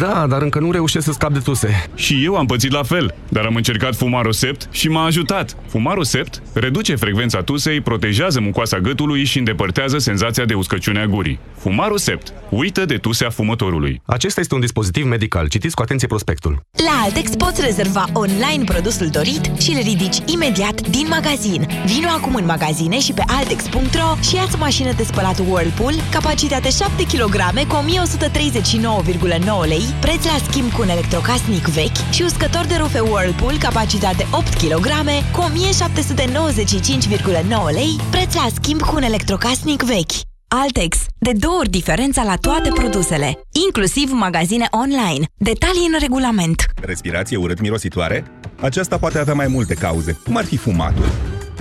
[0.00, 1.88] Da, dar încă nu reușesc să scap de tuse.
[1.94, 5.56] Și eu am pățit la fel, dar am încercat Fumarosept și m-a ajutat.
[5.68, 11.38] Fumarosept reduce frecvența tusei, protejează mucoasa gâtului și îndepărtează senzația de uscăciune a gurii.
[11.58, 12.32] Fumarosept.
[12.50, 14.00] Uită de tusea fumătorului.
[14.04, 15.48] Acesta este un dispozitiv medical.
[15.48, 16.60] Citiți cu atenție prospectul.
[16.84, 21.66] La Altex poți rezerva online produsul dorit și îl ridici imediat din magazin.
[21.86, 27.02] Vino acum în magazine și pe altex.ro și ia-ți mașină de spălat Whirlpool, capacitate 7
[27.02, 27.34] kg
[27.68, 33.58] cu 1139,9 lei, preț la schimb cu un electrocasnic vechi și uscător de rufe Whirlpool,
[33.58, 34.86] capacitate 8 kg
[35.32, 40.12] cu 1795,9 lei, preț la schimb cu un electrocasnic vechi.
[40.48, 40.98] Altex.
[41.18, 45.26] De două ori diferența la toate produsele, inclusiv magazine online.
[45.34, 46.64] Detalii în regulament.
[46.82, 48.24] Respirație urât-mirositoare?
[48.60, 51.08] Aceasta poate avea mai multe cauze, cum ar fi fumatul,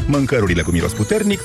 [0.07, 1.39] mâncărurile cu miros puternic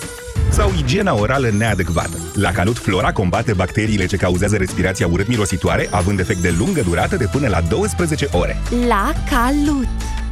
[0.53, 2.17] sau igiena orală neadecvată.
[2.35, 7.29] La Calut Flora combate bacteriile ce cauzează respirația urât-mirositoare, având efect de lungă durată de
[7.33, 8.57] până la 12 ore.
[8.89, 9.89] La Calut.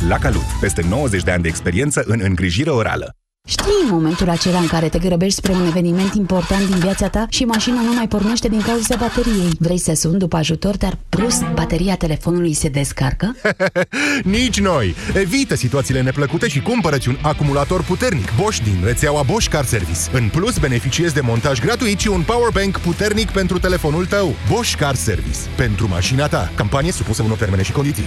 [0.09, 3.15] La Calut, peste 90 de ani de experiență în îngrijire orală.
[3.49, 7.45] Știi momentul acela în care te grăbești spre un eveniment important din viața ta și
[7.45, 9.51] mașina nu mai pornește din cauza bateriei.
[9.59, 13.37] Vrei să suni după ajutor, dar brusc bateria telefonului se descarcă?
[14.39, 14.95] Nici noi!
[15.15, 20.01] Evită situațiile neplăcute și cumpărăți un acumulator puternic Bosch din rețeaua Bosch Car Service.
[20.13, 24.35] În plus, beneficiezi de montaj gratuit și un powerbank puternic pentru telefonul tău.
[24.51, 25.39] Bosch Car Service.
[25.57, 26.51] Pentru mașina ta.
[26.55, 28.07] Campanie supusă unor termene și condiții.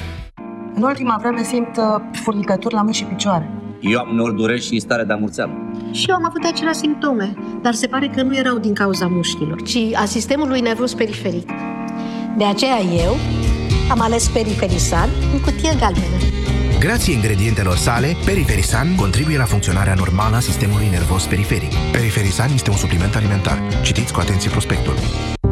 [0.76, 1.84] În ultima vreme simt uh,
[2.24, 3.50] furnicături la mâini și picioare.
[3.82, 5.52] Eu am uneori dureri și stare de amurțeală.
[5.92, 9.62] Și eu am avut aceleași simptome, dar se pare că nu erau din cauza mușchilor,
[9.62, 11.50] ci a sistemului nervos periferic.
[12.38, 13.16] De aceea eu
[13.92, 16.18] am ales Periferisan în cutie galbenă.
[16.80, 21.72] Grație ingredientelor sale, Periferisan contribuie la funcționarea normală a sistemului nervos periferic.
[21.92, 23.58] Periferisan este un supliment alimentar.
[23.82, 24.94] Citiți cu atenție prospectul.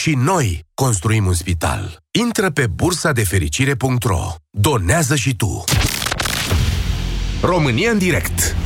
[0.00, 1.98] Și noi construim un spital.
[2.10, 4.34] Intră pe bursa de fericire.ro.
[4.50, 5.64] Donează și tu.
[7.40, 8.56] România în direct.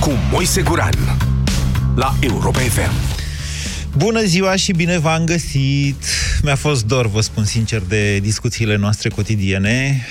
[0.00, 1.16] Cu Moise Guran.
[1.94, 2.92] La Europa FM.
[3.96, 6.04] Bună ziua și bine v-am găsit!
[6.42, 10.04] Mi-a fost dor, vă spun sincer, de discuțiile noastre cotidiene.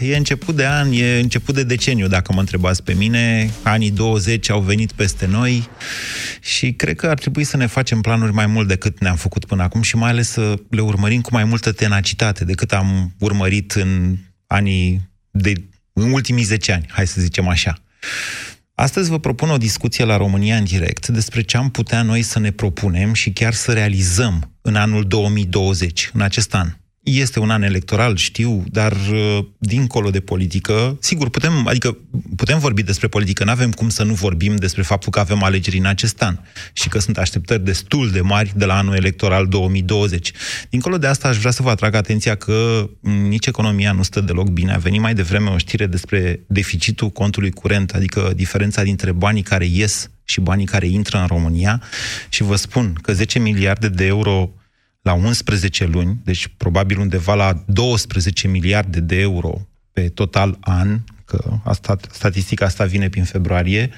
[0.00, 3.50] E început de an, e început de deceniu, dacă mă întrebați pe mine.
[3.62, 5.68] Anii 20 au venit peste noi
[6.40, 9.62] și cred că ar trebui să ne facem planuri mai mult decât ne-am făcut până
[9.62, 14.16] acum și mai ales să le urmărim cu mai multă tenacitate decât am urmărit în
[14.46, 15.52] anii de
[15.92, 17.82] în ultimii 10 ani, hai să zicem așa.
[18.74, 22.38] Astăzi vă propun o discuție la România în direct despre ce am putea noi să
[22.38, 26.79] ne propunem și chiar să realizăm în anul 2020, în acest an.
[27.02, 31.96] Este un an electoral, știu, dar uh, dincolo de politică, sigur, putem, adică
[32.36, 35.78] putem vorbi despre politică, nu avem cum să nu vorbim despre faptul că avem alegeri
[35.78, 36.38] în acest an
[36.72, 40.32] și că sunt așteptări destul de mari de la anul electoral 2020.
[40.70, 42.90] Dincolo de asta, aș vrea să vă atrag atenția că
[43.28, 44.72] nici economia nu stă deloc bine.
[44.72, 49.64] A venit mai devreme o știre despre deficitul contului curent, adică diferența dintre banii care
[49.64, 51.82] ies și banii care intră în România
[52.28, 54.50] și vă spun că 10 miliarde de euro
[55.02, 61.60] la 11 luni, deci probabil undeva la 12 miliarde de euro pe total an, că
[61.64, 63.90] asta, statistica asta vine prin februarie,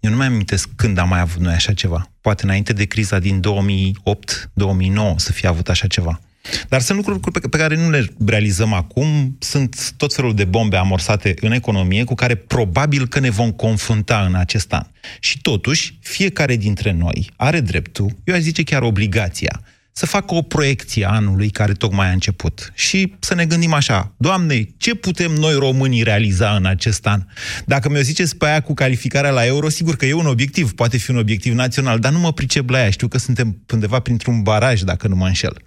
[0.00, 2.10] eu nu mai amintesc când am mai avut noi așa ceva.
[2.20, 6.20] Poate înainte de criza din 2008-2009 să fie avut așa ceva.
[6.68, 11.34] Dar sunt lucruri pe care nu le realizăm acum, sunt tot felul de bombe amorsate
[11.40, 14.86] în economie cu care probabil că ne vom confrunta în acest an.
[15.20, 19.60] Și totuși, fiecare dintre noi are dreptul, eu aș zice chiar obligația,
[19.98, 24.14] să facă o proiecție a anului care tocmai a început și să ne gândim așa,
[24.16, 27.24] Doamne, ce putem noi românii realiza în acest an?
[27.66, 30.96] Dacă mi-o ziceți pe aia cu calificarea la euro, sigur că e un obiectiv, poate
[30.96, 34.42] fi un obiectiv național, dar nu mă pricep la aia, știu că suntem undeva printr-un
[34.42, 35.62] baraj, dacă nu mă înșel.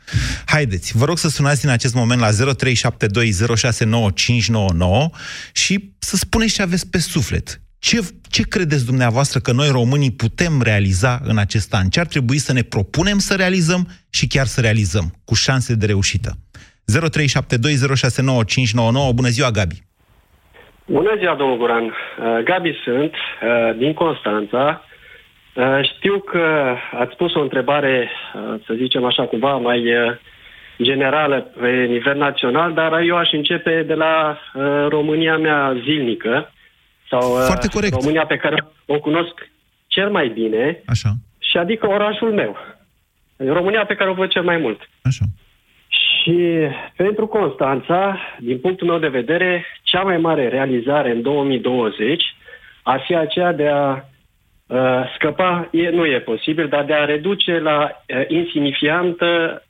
[0.45, 2.33] Haideți, vă rog să sunați în acest moment la 0372069599
[5.53, 7.61] și să spuneți ce aveți pe suflet.
[7.79, 7.99] Ce,
[8.29, 11.89] ce credeți dumneavoastră că noi românii putem realiza în acest an?
[11.89, 15.85] Ce ar trebui să ne propunem să realizăm și chiar să realizăm, cu șanse de
[15.85, 16.29] reușită?
[16.31, 16.35] 0372069599.
[19.15, 19.83] Bună ziua, Gabi!
[20.85, 21.83] Bună ziua, domnul Guran!
[21.83, 21.93] Uh,
[22.43, 23.19] Gabi sunt, uh,
[23.77, 24.83] din Constanța.
[25.55, 28.09] Uh, știu că ați pus o întrebare,
[28.65, 29.83] să zicem așa, cumva mai
[30.81, 36.51] generală pe nivel național, dar eu aș începe de la uh, România mea zilnică
[37.09, 37.93] sau uh, Foarte corect.
[37.93, 39.49] România pe care o cunosc
[39.87, 41.09] cel mai bine Așa.
[41.39, 42.57] și adică orașul meu.
[43.37, 44.89] România pe care o văd cel mai mult.
[45.01, 45.25] Așa.
[45.87, 52.23] Și pentru Constanța, din punctul meu de vedere, cea mai mare realizare în 2020
[52.83, 54.03] ar fi aceea de a
[54.67, 59.63] uh, scăpa, e, nu e posibil, dar de a reduce la uh, insignifiantă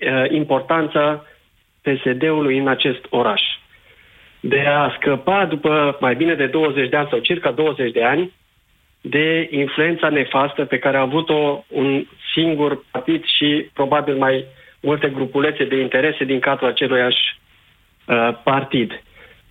[0.00, 1.24] uh, importanța
[1.82, 3.42] PSD-ului în acest oraș.
[4.40, 8.32] De a scăpa după mai bine de 20 de ani sau circa 20 de ani
[9.00, 14.44] de influența nefastă pe care a avut-o un singur partid și probabil mai
[14.80, 17.38] multe grupulețe de interese din cadrul aceluiași
[18.06, 19.02] uh, partid.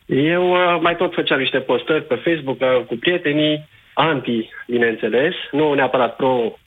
[0.05, 5.73] Eu uh, mai tot făceam niște postări pe Facebook uh, cu prietenii, anti, bineînțeles, nu
[5.73, 6.57] neapărat pro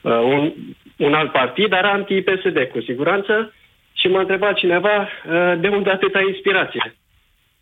[0.00, 0.52] uh, un,
[0.96, 3.54] un alt partid, dar anti-PSD, cu siguranță,
[3.92, 6.94] și m-a întrebat cineva uh, de unde atâta inspirație.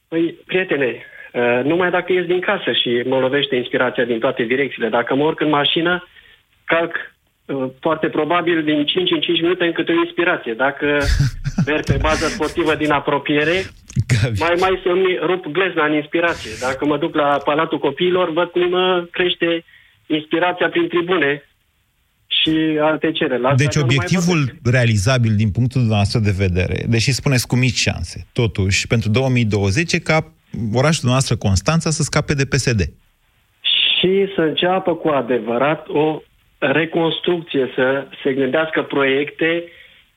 [0.08, 1.02] Păi, prietene,
[1.32, 4.88] uh, numai dacă ies din casă și mă lovește inspirația din toate direcțiile.
[4.88, 6.08] Dacă mă urc în mașină,
[6.64, 6.92] calc
[7.46, 10.54] uh, foarte probabil din 5 în 5 minute în câte o inspirație.
[10.54, 10.98] Dacă
[11.66, 13.62] merg pe bază sportivă din apropiere,
[14.08, 14.38] Gabi.
[14.38, 16.50] mai mai să-mi rup glezna în inspirație.
[16.60, 19.64] Dacă mă duc la Palatul Copiilor, văd cum uh, crește
[20.06, 21.42] inspirația prin tribune
[22.44, 23.40] și alte cereri.
[23.40, 24.70] La Deci asta nu mai obiectivul vorbesc.
[24.76, 29.98] realizabil din punctul nostru de vedere, deși spuneți cu mici șanse, totuși, pentru 2020 e
[29.98, 30.32] ca
[30.74, 32.80] orașul noastră Constanța să scape de PSD.
[34.00, 36.20] și să înceapă cu adevărat o
[36.58, 39.64] reconstrucție, să se gândească proiecte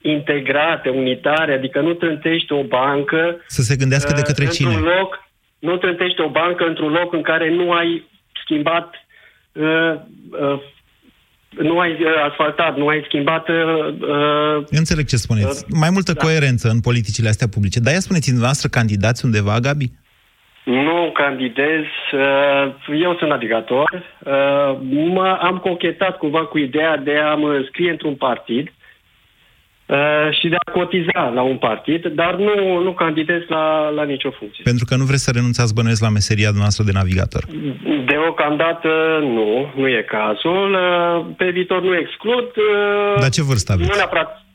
[0.02, 4.82] integrate, unitare, adică nu trântești o bancă Să se gândească de uh, către într-un cine?
[5.00, 5.24] loc,
[5.60, 8.08] nu trântești o bancă într-un loc în care nu ai
[8.44, 8.94] schimbat
[9.52, 9.94] uh,
[10.42, 10.60] uh,
[11.50, 13.56] nu ai uh, asfaltat, nu ai schimbat uh,
[14.00, 15.66] uh, Înțeleg ce spuneți.
[15.70, 16.24] Mai multă da.
[16.24, 17.80] coerență în politicile astea publice.
[17.80, 19.92] Dar ia spuneți, dumneavoastră candidați undeva, Gabi?
[20.64, 23.90] Nu candidez, uh, eu sunt navigator.
[23.94, 24.78] Uh,
[25.14, 28.77] mă, am cochetat cumva cu ideea de a mă înscrie într-un partid uh,
[30.32, 34.64] și de a cotiza la un partid, dar nu, nu candidez la, la nicio funcție.
[34.64, 37.44] Pentru că nu vreți să renunțați bănuiesc la meseria noastră de navigator.
[38.06, 38.88] Deocamdată
[39.22, 40.74] nu, nu e cazul.
[40.74, 42.48] Uh, Pe viitor nu exclud.
[42.56, 43.90] uh, Dar ce vârstă aveți?
[43.90, 44.46] Nu neapărat.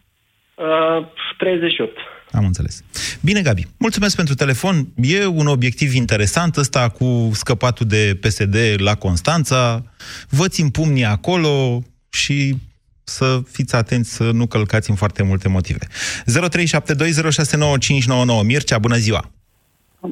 [0.55, 1.06] Uh,
[1.38, 1.96] 38.
[2.32, 2.84] Am înțeles.
[3.23, 4.75] Bine, Gabi, mulțumesc pentru telefon.
[4.96, 9.82] E un obiectiv interesant ăsta cu scăpatul de PSD la Constanța.
[10.29, 12.55] Vă țin pumnii acolo și
[13.05, 15.87] să fiți atenți să nu călcați în foarte multe motive.
[15.87, 15.91] 0372069599
[18.47, 19.25] Mircea, bună ziua!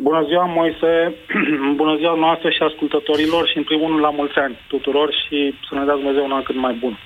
[0.09, 0.93] Bună ziua, Moise!
[1.81, 5.75] Bună ziua noastră și ascultătorilor și, în primul rând, la mulți ani tuturor și să
[5.75, 6.95] ne dea Dumnezeu un an cât mai bun.
[6.99, 7.01] Uh,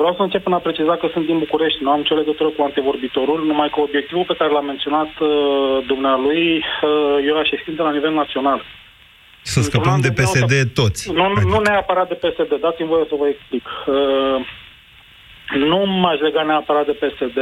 [0.00, 2.62] Vreau să încep în a preciza că sunt din București, nu am nicio legătură cu
[2.62, 5.28] antevorbitorul, numai că obiectivul pe care l-a menționat uh,
[5.86, 8.60] dumnealui uh, era și extinde la nivel național.
[9.42, 11.12] Să scăpăm de PSD toți.
[11.12, 13.64] Nu, nu neapărat de PSD, dați-mi voie să vă explic.
[15.54, 17.38] Uh, nu m-aș lega neapărat de PSD.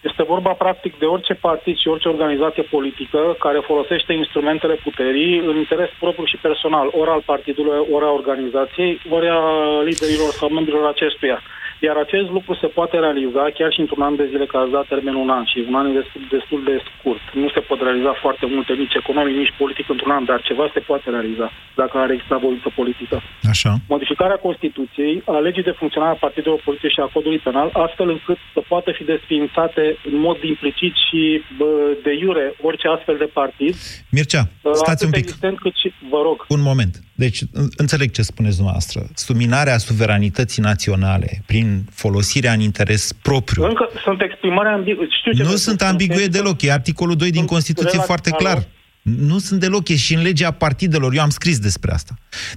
[0.00, 5.56] Este vorba practic de orice partid și orice organizație politică care folosește instrumentele puterii în
[5.56, 9.40] interes propriu și personal, ori al partidului, ori a organizației, ori a
[9.84, 11.42] liderilor sau membrilor acestuia.
[11.86, 14.86] Iar acest lucru se poate realiza chiar și într-un an de zile, că ați dat
[14.92, 17.24] termen un an și un an e destul, destul de scurt.
[17.42, 20.80] Nu se pot realiza foarte multe, nici economic, nici politic într-un an, dar ceva se
[20.88, 21.46] poate realiza
[21.80, 23.16] dacă are exista voință politică.
[23.52, 23.72] Așa.
[23.94, 28.38] Modificarea Constituției, a legii de funcționare a partidelor politice și a codului penal, astfel încât
[28.54, 31.20] să poată fi desființate în mod implicit și
[31.58, 31.70] bă,
[32.06, 33.74] de iure orice astfel de partid.
[34.16, 35.24] Mircea, stați un atât pic.
[35.24, 36.36] Existent cât și, vă rog.
[36.48, 36.92] Un moment.
[37.14, 39.06] Deci, în- înțeleg ce spuneți dumneavoastră.
[39.14, 43.64] Suminarea suveranității naționale prin folosirea în interes propriu.
[43.64, 45.06] Încă sunt exprimări ambigue.
[45.18, 45.90] Știu ce Nu vă sunt spun.
[45.90, 46.62] ambigue deloc.
[46.62, 48.62] E articolul 2 din Constituție relativ- foarte Alo?
[49.04, 49.26] Clar.
[49.28, 51.10] Nu sunt deloc, e și în legea partidelor.
[51.14, 52.14] Eu am scris despre asta.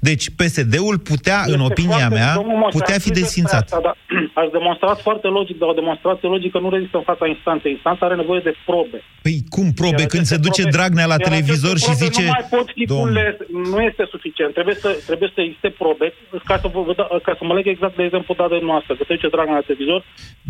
[0.09, 3.21] Deci PSD-ul putea, în Este opinia foarte- mea, domnul Moise, putea ați fi scris despre
[3.23, 3.63] desfințat.
[3.63, 3.95] Asta, dar
[4.41, 7.71] ați demonstrat foarte logic, dar o demonstrație logică nu rezistă în fața instanței.
[7.77, 8.99] Instanța are nevoie de probe.
[9.25, 11.91] Păi cum probe Iar când se aceste duce probe- Dragnea la iar televizor aceste și
[11.93, 12.23] probe zice...
[12.27, 13.25] Nu mai pot fi Domn- pule,
[13.73, 14.51] nu este suficient.
[14.57, 16.07] Trebuie să, trebuie să existe probe
[16.49, 18.91] ca să, vă, vă da- ca să mă leg exact de exemplu dat de noastră.
[18.97, 19.99] Că se duce Dragnea la televizor,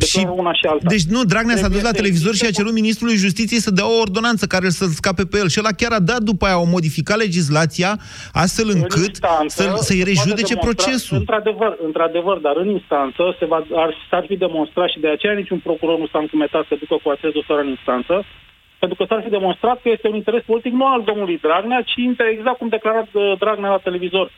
[0.02, 0.86] declară una și alta.
[0.96, 3.66] Deci nu, Dragnea s-a dus Trebuie la să televizor și a existe cerut ministrului justiției
[3.68, 5.48] să dea o ordonanță care să scape pe el.
[5.54, 7.92] Și ăla chiar a dat după aia, o modificat legislația
[8.34, 11.18] astfel încât instanță, să, să-i se poate rejudece demonstra- procesul.
[11.18, 15.60] Într-adevăr, într-adevăr, dar în instanță se va, ar, s-ar fi demonstrat și de aceea niciun
[15.60, 18.26] procuror nu s-a încumetat să ducă cu acest dosar în instanță,
[18.80, 21.96] pentru că s-ar fi demonstrat că este un interes politic nu al domnului Dragnea, ci
[22.08, 24.32] inter- exact cum declara uh, Dragnea la televizor.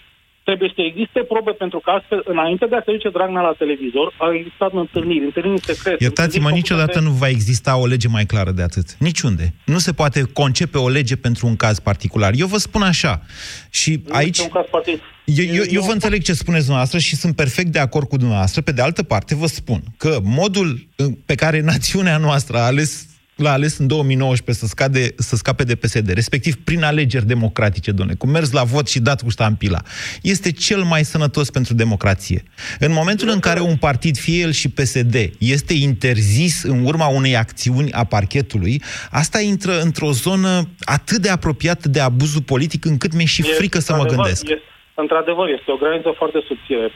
[0.50, 4.14] Trebuie să existe probe pentru că astfel, înainte de a se duce Dragnea la televizor,
[4.18, 6.04] au existat întâlniri, întâlniri secrete.
[6.04, 8.88] Iertați-mă, întâlniri niciodată făcute nu va exista o lege mai clară de atât.
[8.98, 9.54] Niciunde.
[9.66, 12.32] Nu se poate concepe o lege pentru un caz particular.
[12.36, 13.22] Eu vă spun așa.
[13.70, 14.38] Și de- nu aici...
[14.38, 15.00] este un caz partid.
[15.26, 18.62] Eu, eu, eu vă înțeleg ce spuneți dumneavoastră și sunt perfect de acord cu dumneavoastră.
[18.62, 23.09] Pe de altă parte, vă spun că modul uh, pe care națiunea noastră a ales
[23.40, 28.18] l-a ales în 2019 să, scade, să scape de PSD, respectiv prin alegeri democratice, domnule,
[28.18, 29.82] cu mers la vot și dat cu ștampila,
[30.22, 32.44] este cel mai sănătos pentru democrație.
[32.80, 37.36] În momentul în care un partid, fie el și PSD, este interzis în urma unei
[37.36, 38.82] acțiuni a parchetului,
[39.12, 43.80] asta intră într-o zonă atât de apropiată de abuzul politic încât mi-e și Este, frică
[43.80, 44.50] să mă într-adevăr, gândesc.
[44.50, 44.62] Este,
[44.94, 46.92] într-adevăr, este o graniță foarte subțire.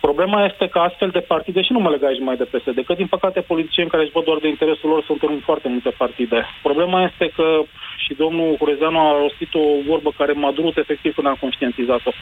[0.00, 2.84] Tă- Problema este că astfel de partide, și nu mă leg aici mai de PSD,
[2.84, 5.90] că din păcate politicieni care își văd doar de interesul lor sunt în foarte multe
[5.90, 6.46] partide.
[6.62, 7.62] Problema este că
[7.96, 12.12] și domnul Hurezeanu a rostit o vorbă care m-a durut efectiv când am conștientizat-o.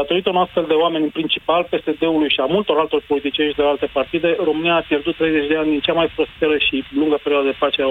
[0.00, 3.66] Datorită un astfel de oameni, în principal PSD-ului și a multor altor politicieni și de
[3.72, 7.46] alte partide, România a pierdut 30 de ani din cea mai prosperă și lungă perioadă
[7.52, 7.88] de pace a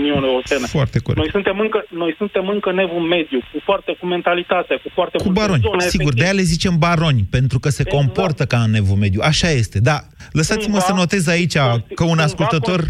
[0.00, 0.66] Uniunii Europene.
[0.78, 1.20] Foarte corect.
[1.22, 5.24] Noi suntem încă, noi suntem încă nevul mediu, cu foarte cu mentalitate, cu foarte Cu
[5.26, 6.20] multe baroni, zone, sigur, efectiv.
[6.20, 7.96] de aia le zicem baroni, pentru că se Exact.
[7.98, 9.20] comportă ca în nevul mediu.
[9.32, 9.98] Așa este, da.
[10.38, 11.56] Lăsați-mă Cumva- să notez aici
[11.98, 12.80] că un ascultător,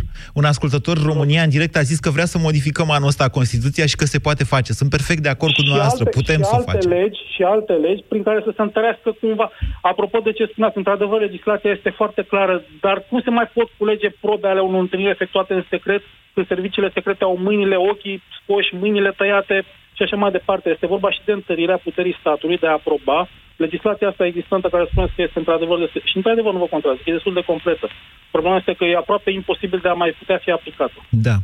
[0.40, 3.96] un ascultător România în direct a zis că vrea să modificăm anul ăsta Constituția și
[4.00, 4.70] că se poate face.
[4.80, 6.90] Sunt perfect de acord cu și dumneavoastră, alte, putem și să o alte facem.
[6.90, 9.50] legi și alte legi prin care să se întărească cumva.
[9.82, 14.10] Apropo de ce spuneați, într-adevăr, legislația este foarte clară, dar cum se mai pot culege
[14.20, 16.02] probe ale unor întâlniri efectuate în secret,
[16.34, 19.64] când serviciile secrete au mâinile, ochii scoși, mâinile tăiate
[19.96, 20.70] și așa mai departe.
[20.70, 25.06] Este vorba și de întărirea puterii statului de a aproba legislația asta existentă care spune
[25.06, 27.86] că este într-adevăr, de, și într-adevăr nu vă contrazic, e destul de completă.
[28.30, 30.98] Problema este că e aproape imposibil de a mai putea fi aplicată.
[31.10, 31.36] Da.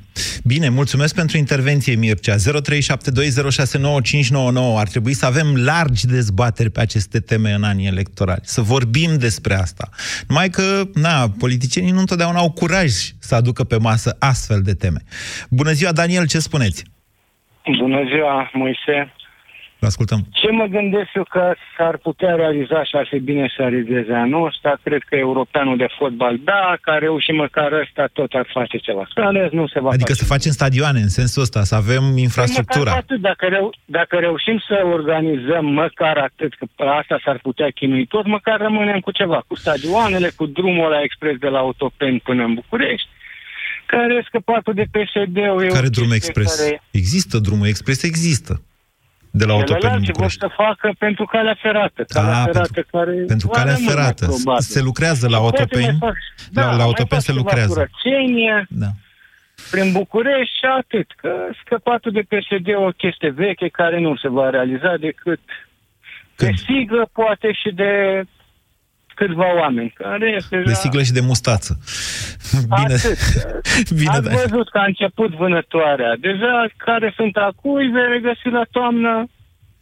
[0.45, 2.35] Bine, mulțumesc pentru intervenție, Mircea.
[2.37, 2.40] 0372069599.
[4.76, 8.40] Ar trebui să avem largi dezbateri pe aceste teme în anii electorali.
[8.42, 9.88] Să vorbim despre asta.
[10.28, 15.02] Numai că, na, politicienii nu întotdeauna au curaj să aducă pe masă astfel de teme.
[15.50, 16.85] Bună ziua, Daniel, ce spuneți?
[17.79, 19.12] Bună ziua, Moise.
[19.83, 20.21] Vă ascultăm.
[20.33, 24.47] Ce mă gândesc eu că s-ar putea realiza și ar fi bine să realizeze anul
[24.47, 24.79] ăsta?
[24.83, 29.02] Cred că europeanul de fotbal, da, că a reușit măcar ăsta, tot ar face ceva.
[29.14, 30.23] Că în rest nu se va Adică face.
[30.25, 32.90] să facem stadioane, în sensul ăsta, să avem infrastructura.
[32.90, 37.69] Măcar atât, dacă, reu- dacă reușim să organizăm măcar atât, că pe asta s-ar putea
[37.71, 42.19] chinui tot, măcar rămânem cu ceva, cu stadioanele, cu drumul la expres de la Autopen
[42.19, 43.09] până în București,
[43.94, 45.62] care e scăpatul de PSD-ul.
[45.64, 46.50] e o Care drum chestie expres?
[46.61, 46.82] Care...
[46.90, 48.62] Există drumul expres, există.
[49.32, 50.38] De la Autopen în Celelalte vor București.
[50.40, 52.04] să facă pentru calea ferată.
[52.09, 54.25] Calea Ah, ferată care Pentru va calea rămâne, ferată.
[54.26, 54.62] probabil.
[54.75, 55.80] Se lucrează la Și poate Autopen.
[55.82, 57.73] mai fac- La- la mai Autopen fac se ceva lucrează.
[57.75, 58.90] Curățenie, Da.
[59.70, 61.09] prin București și atât.
[61.16, 61.30] Că
[61.64, 65.40] scăpatul de PSD e o chestie veche care nu se va realiza decât
[66.37, 67.92] de siglă, poate și de
[69.20, 69.90] câțiva oameni.
[70.04, 70.74] Care este De deja...
[70.84, 71.70] siglă și de mustață.
[72.76, 72.94] Bine.
[72.94, 73.18] Atât.
[74.00, 74.30] Bine, Ați da.
[74.42, 76.12] văzut că a început vânătoarea.
[76.28, 79.12] Deja care sunt acum, îi vei regăsi la toamnă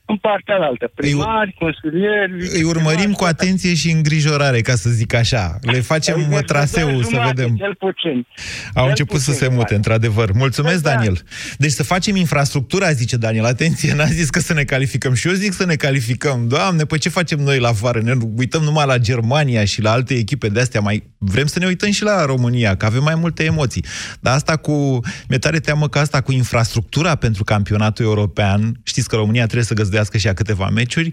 [0.09, 0.91] în partea altă.
[0.95, 2.33] Primari, consilieri...
[2.53, 5.59] Îi urmărim cu atenție și îngrijorare, ca să zic așa.
[5.61, 7.57] Le facem Adică traseul să jumate, vedem.
[7.57, 8.27] Cel puțin.
[8.75, 9.77] Au Cel început să puțin, se mute, da.
[9.77, 10.33] într-adevăr.
[10.33, 10.91] Mulțumesc, Da.
[10.91, 11.23] Daniel.
[11.59, 13.45] Deci să facem infrastructura, zice Daniel.
[13.45, 15.15] Atenție, n-a zis că să ne calificăm.
[15.15, 16.49] Și eu zic să ne calificăm.
[16.49, 18.00] Doamne, păi ce facem noi la vară?
[18.00, 20.81] Ne uităm numai la Germania și la alte echipe de astea.
[20.81, 23.85] Mai vrem să ne uităm și la România, că avem mai multe emoții.
[24.21, 25.00] Dar asta cu...
[25.29, 29.75] Mi-e tare teamă că asta cu infrastructura pentru campionatul european, știți că România trebuie să
[29.99, 31.11] găzduiască și a câteva meciuri,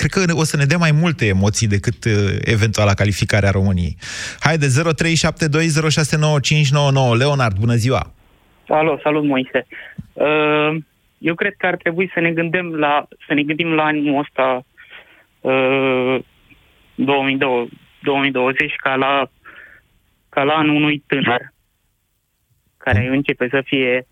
[0.00, 2.12] cred că o să ne dea mai multe emoții decât uh,
[2.44, 3.96] eventuala calificare a României.
[4.40, 4.70] Haide, 0372069599.
[7.18, 8.12] Leonard, bună ziua!
[8.68, 9.66] Alo, salut Moise.
[10.12, 10.76] Uh,
[11.18, 14.64] Eu cred că ar trebui să ne gândim la, să ne gândim la anul ăsta
[15.40, 16.18] uh,
[16.94, 19.30] 2020, 2020 ca la,
[20.28, 21.52] ca la anul unui tânăr
[22.76, 24.06] care începe să fie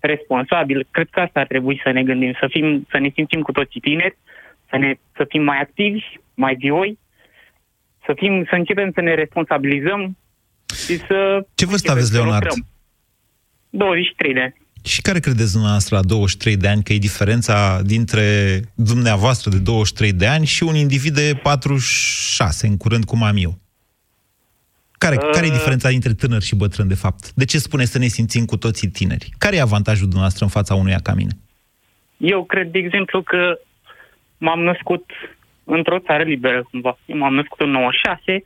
[0.00, 0.86] responsabil.
[0.90, 3.80] Cred că asta ar trebui să ne gândim, să, fim, să ne simțim cu toții
[3.80, 4.16] tineri,
[4.70, 6.04] să, ne, să fim mai activi,
[6.34, 6.98] mai vioi,
[8.04, 10.16] să, fim, să începem să ne responsabilizăm
[10.86, 11.46] și să...
[11.54, 12.44] Ce vârstă începem aveți, să Leonard?
[12.44, 12.66] lucrăm.
[13.70, 14.54] 23 de ani.
[14.84, 20.12] Și care credeți dumneavoastră la 23 de ani că e diferența dintre dumneavoastră de 23
[20.12, 23.58] de ani și un individ de 46, în curând cum am eu?
[25.04, 25.28] Care, Uh.
[25.32, 27.32] care e diferența dintre tânăr și bătrân, de fapt?
[27.32, 29.28] De ce spune să ne simțim cu toții tineri?
[29.38, 31.32] Care e avantajul dumneavoastră în fața unuia ca mine?
[32.16, 33.58] Eu cred, de exemplu, că
[34.38, 35.04] m-am născut
[35.64, 36.98] într-o țară liberă, cumva.
[37.06, 38.42] Eu m-am născut în 96.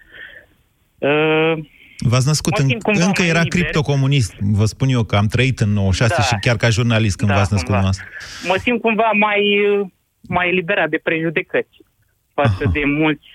[0.98, 1.64] Uh,
[1.98, 3.60] V-ați născut, Mă în, simt cumva încă mai era liber.
[3.60, 4.34] criptocomunist.
[4.40, 6.22] Vă spun eu că am trăit în 96 Da.
[6.22, 7.90] și chiar ca jurnalist când Da, v-ați născut cumva.
[7.92, 8.48] dumneavoastră.
[8.52, 9.86] mă simt cumva mai, uh,
[10.28, 11.76] mai eliberat de prejudecăți
[12.34, 12.70] față Aha.
[12.72, 13.26] de mulți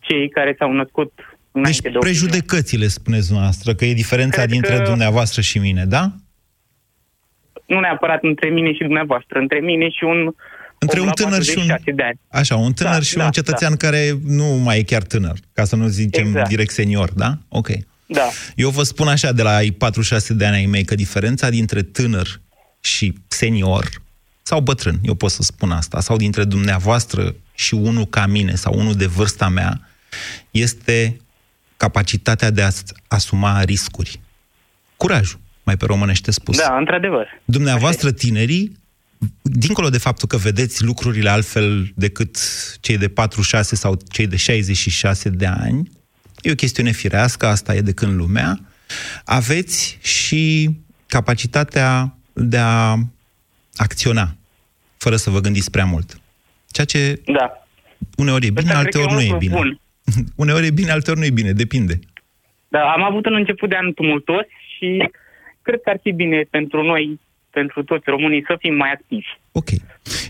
[0.00, 4.76] cei care s-au născut înainte Deci de prejudecățile, spuneți dumneavoastră, că e diferența Cred dintre
[4.76, 6.12] că- dumneavoastră și mine, da?
[7.66, 10.32] Nu neapărat între mine și dumneavoastră, între mine și un
[10.78, 11.66] Între om un la tânăr și un...
[11.66, 12.18] 46 de ani.
[12.28, 15.64] Așa, un tânăr Da, și da, un cetățean care nu mai e chiar tânăr, ca
[15.64, 16.48] să nu zicem Exact.
[16.48, 17.38] direct senior, da?
[17.48, 17.68] Ok.
[18.06, 18.28] Da.
[18.54, 21.82] Eu vă spun așa de la ai 46 de ani ai mei că diferența dintre
[21.82, 22.40] tânăr
[22.80, 23.88] și senior
[24.42, 28.74] sau bătrân, eu pot să spun asta, sau dintre dumneavoastră și unul ca mine sau
[28.78, 29.80] unul de vârsta mea,
[30.50, 31.16] este
[31.82, 32.70] capacitatea de a
[33.08, 34.20] asuma riscuri.
[34.96, 36.56] Curajul, mai pe românește spus.
[36.58, 37.26] Da, într-adevăr.
[37.44, 38.76] Dumneavoastră, tinerii,
[39.42, 42.36] dincolo de faptul că vedeți lucrurile altfel decât
[42.80, 45.90] cei de 46 sau cei de 66 de ani,
[46.42, 48.60] e o chestiune firească, asta e de când lumea,
[49.24, 50.70] aveți și
[51.06, 52.96] capacitatea de a
[53.76, 54.36] acționa,
[54.96, 56.20] fără să vă gândiți prea mult.
[56.70, 57.66] Ceea ce Da.
[58.16, 59.54] uneori e bine, Ăsta cred că alteori e nu un e lucru bine.
[59.54, 59.80] bun.
[60.42, 61.98] Uneori e bine, alteori nu e bine, depinde.
[62.68, 64.46] Da, am avut un început de an tumultuos
[64.76, 65.08] și
[65.62, 69.26] cred că ar fi bine pentru noi, pentru toți românii, să fim mai activi.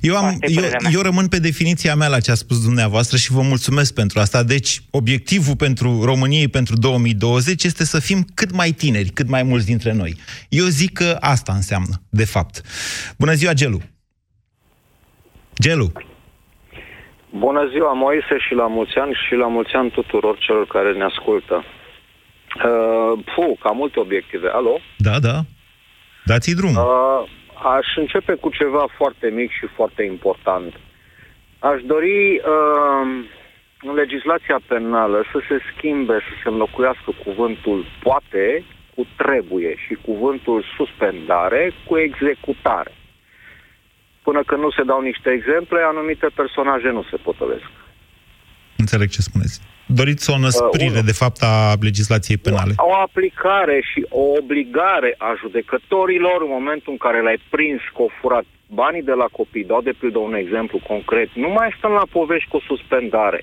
[0.00, 0.90] Eu, am, Asta e eu, părerea mea.
[0.94, 4.42] eu rămân pe definiția mea la ce a spus dumneavoastră și vă mulțumesc pentru asta.
[4.42, 9.66] Deci, obiectivul pentru României pentru 2020 este să fim cât mai tineri, cât mai mulți
[9.66, 10.16] dintre noi.
[10.48, 12.62] Eu zic că asta înseamnă, de fapt.
[13.18, 13.80] Bună ziua, Gelu!
[15.58, 15.92] Gelu!
[17.30, 21.04] Bună ziua, Moise, și la mulți ani și la mulți ani tuturor celor care ne
[21.04, 21.64] ascultă.
[21.64, 24.48] Uh, fu, ca multe obiective.
[24.48, 24.78] Alo?
[24.96, 25.40] Da, da.
[26.24, 26.70] Dați-i drum.
[26.70, 27.28] Uh,
[27.76, 30.74] aș începe cu ceva foarte mic și foarte important.
[31.58, 33.24] Aș dori uh,
[33.80, 40.64] în legislația penală să se schimbe, să se înlocuiască cuvântul poate cu trebuie și cuvântul
[40.76, 42.92] suspendare cu executare.
[44.28, 47.70] Până când nu se dau niște exemple, anumite personaje nu se potrivesc.
[48.76, 49.56] Înțeleg ce spuneți.
[49.86, 51.54] Doriți o năsprire, Uh, de fapt, a
[51.88, 52.72] legislației penale.
[52.76, 58.10] O aplicare și o obligare a judecătorilor în momentul în care l-ai prins că au
[58.20, 58.46] furat
[58.80, 62.48] banii de la copii, dau de pildă un exemplu concret, nu mai stăm la povești
[62.48, 63.40] cu suspendare.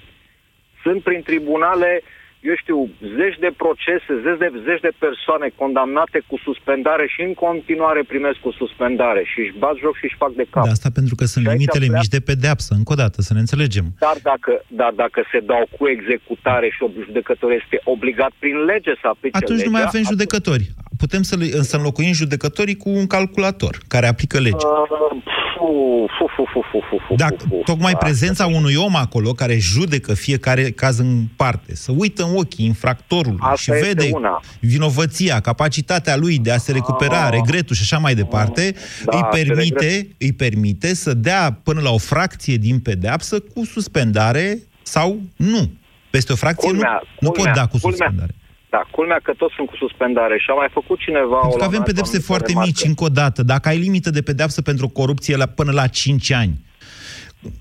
[0.83, 2.01] Sunt prin tribunale,
[2.49, 2.77] eu știu,
[3.19, 8.37] zeci de procese, zeci de, zeci de persoane condamnate cu suspendare și în continuare primesc
[8.45, 10.63] cu suspendare și își bat joc și își fac de cap.
[10.63, 12.71] De asta pentru că sunt Și aici limitele pleacă- mici de pedeapsă.
[12.79, 13.85] Încă o dată, să ne înțelegem.
[14.05, 19.07] Dar dacă, dar dacă se dau cu executare și judecătorul este obligat prin lege să
[19.13, 20.65] aplice Atunci legea, nu mai avem judecători.
[20.97, 24.55] Putem să, le, să înlocuim judecătorii cu un calculator care aplică legea.
[24.67, 25.23] Uh,
[25.57, 27.61] fu, fu, fu, fu, fu, fu, fu, Dacă fu, fu.
[27.63, 32.65] tocmai prezența unui om acolo care judecă fiecare caz în parte, să uită în ochii
[32.65, 34.41] infractorului Asta și este vede una.
[34.59, 37.31] vinovăția, capacitatea lui de a se recupera, Ah.
[37.31, 40.11] regretul și așa mai departe, Da, îi, se permite, regret.
[40.17, 45.71] îi permite să dea până la o fracție din pedeapsă cu suspendare sau nu.
[46.09, 47.97] Peste o fracție Culmea, nu, nu culmea, pot da cu culmea.
[47.97, 48.35] suspendare.
[48.75, 51.39] Da, culmea că toți sunt cu suspendare și a mai făcut cineva...
[51.39, 52.69] Pentru o că avem la- pedepse o foarte remarcă.
[52.69, 53.43] mici, încă o dată.
[53.43, 56.53] Dacă ai limită de pedeapsă pentru corupție la, până la 5 ani,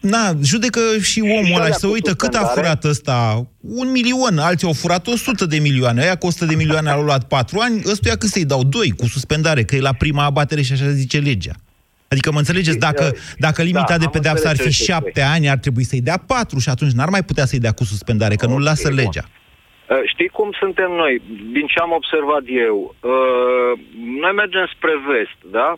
[0.00, 2.60] na, judecă și omul ăla alea și să cu uită cât a suspendare?
[2.60, 3.46] furat ăsta.
[3.60, 6.02] Un milion, alții au furat 100 de milioane.
[6.02, 8.64] Aia cu 100 de milioane au luat 4 ani, ăstuia cât să-i dau?
[8.64, 11.54] 2 cu suspendare, că e la prima abatere și așa zice legea.
[12.08, 15.10] Adică mă înțelegeți, dacă, dacă limita da, de am pedeapsă ar înțeles fi ce 7
[15.10, 15.22] spui.
[15.22, 18.34] ani, ar trebui să-i dea 4 și atunci n-ar mai putea să-i dea cu suspendare,
[18.34, 18.96] că nu-l lasă bun.
[18.96, 19.24] legea.
[19.24, 19.42] Uh,
[20.04, 21.22] Știi cum suntem noi?
[21.52, 23.72] Din ce am observat eu, uh,
[24.22, 25.74] noi mergem spre vest, da?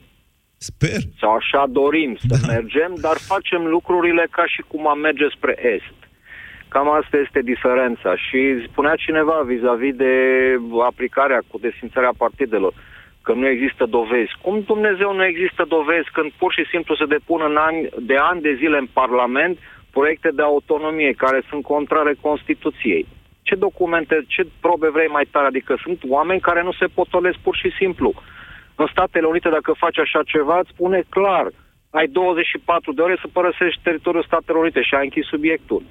[0.58, 1.00] Sper.
[1.20, 5.98] Sau așa dorim să mergem, dar facem lucrurile ca și cum am merge spre est.
[6.68, 8.16] Cam asta este diferența.
[8.16, 10.14] Și spunea cineva vis-a-vis de
[10.90, 12.72] aplicarea cu desfințarea partidelor,
[13.22, 14.32] că nu există dovezi.
[14.42, 18.40] Cum Dumnezeu nu există dovezi când pur și simplu se depun în ani, de ani
[18.40, 19.58] de zile în Parlament
[19.90, 23.06] proiecte de autonomie care sunt contrare Constituției?
[23.48, 25.46] Ce documente, ce probe vrei mai tare?
[25.46, 28.08] Adică sunt oameni care nu se potolesc pur și simplu.
[28.74, 31.46] În Statele Unite, dacă faci așa ceva, îți spune clar,
[31.98, 35.82] ai 24 de ore să părăsești teritoriul Statelor Unite și ai închis subiectul.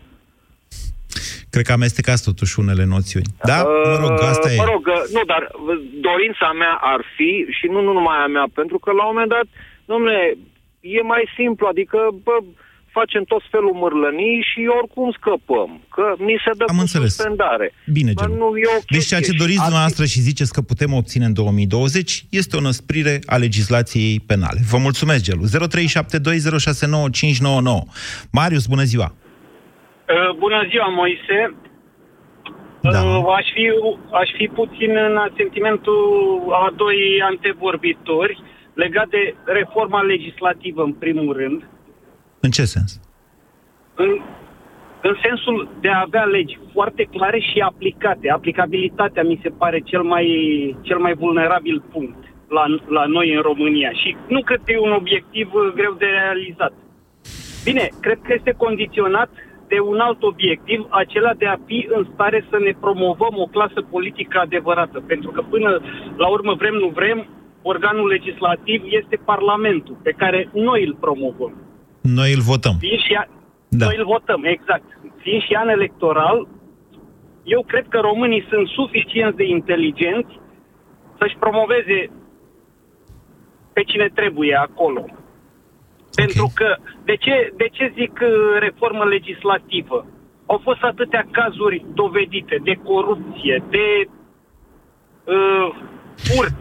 [1.52, 3.30] Cred că amestecați totuși unele noțiuni.
[3.52, 3.60] Da?
[3.94, 4.56] Mă rog, asta e.
[4.64, 5.78] Mă rog, uh, nu, dar uh,
[6.10, 9.30] dorința mea ar fi, și nu, nu numai a mea, pentru că la un moment
[9.38, 9.48] dat,
[9.86, 10.38] domnule,
[10.80, 12.36] e mai simplu, adică bă,
[12.98, 17.12] facem tot felul mârlănii și oricum scăpăm, că ni se dă Am cu înțeles.
[17.16, 17.68] suspendare.
[17.98, 18.34] Bine, Bă, Gelu.
[18.42, 21.26] nu, e o Deci ceea ce chestie doriți și dumneavoastră și ziceți că putem obține
[21.30, 24.60] în 2020 este o năsprire a legislației penale.
[24.72, 25.44] Vă mulțumesc, Gelu.
[25.46, 25.50] 0372069599.
[28.40, 29.10] Marius, bună ziua!
[29.14, 31.38] Uh, Bună ziua, Moise.
[32.82, 33.02] Da.
[33.04, 33.66] Uh, Aș fi,
[34.22, 36.00] aș fi puțin în sentimentul
[36.64, 36.98] a doi
[37.32, 38.42] antevorbitori
[38.74, 41.60] legat de reforma legislativă, în primul rând.
[42.46, 42.92] În ce sens?
[43.96, 44.10] În,
[45.02, 48.30] în sensul de a avea legi foarte clare și aplicate.
[48.30, 50.28] Aplicabilitatea mi se pare cel mai,
[50.82, 52.66] cel mai vulnerabil punct la,
[52.98, 56.74] la noi în România și nu cred că e un obiectiv uh, greu de realizat.
[57.64, 59.30] Bine, cred că este condiționat
[59.68, 63.82] de un alt obiectiv, acela de a fi în stare să ne promovăm o clasă
[63.90, 65.04] politică adevărată.
[65.08, 65.82] Pentru că până
[66.18, 67.28] la urmă vrem, nu vrem,
[67.62, 71.65] organul legislativ este Parlamentul, pe care noi îl promovăm.
[72.06, 72.76] Noi îl votăm.
[72.80, 73.28] Fiind și a...
[73.70, 73.86] Da.
[73.86, 74.84] Noi îl votăm, exact.
[75.18, 76.48] Fiind și an electoral,
[77.44, 80.40] eu cred că românii sunt suficient de inteligenți
[81.20, 82.10] să-și promoveze
[83.74, 85.00] pe cine trebuie acolo.
[85.00, 85.24] Okay.
[86.16, 90.06] Pentru că, de ce, de ce zic uh, reformă legislativă?
[90.46, 93.88] Au fost atâtea cazuri dovedite de corupție, de
[95.24, 95.70] uh,
[96.16, 96.60] furt,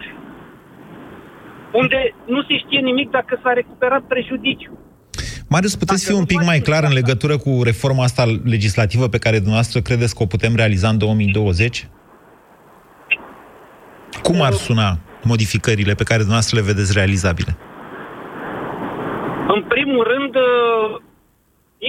[1.72, 4.78] unde nu se știe nimic dacă s-a recuperat prejudiciu.
[5.54, 9.42] Marius, puteți fi un pic mai clar în legătură cu reforma asta legislativă pe care
[9.44, 11.88] dumneavoastră credeți că o putem realiza în 2020?
[14.26, 14.88] Cum ar suna
[15.32, 17.52] modificările pe care dumneavoastră le vedeți realizabile?
[19.54, 20.90] În primul rând, uh,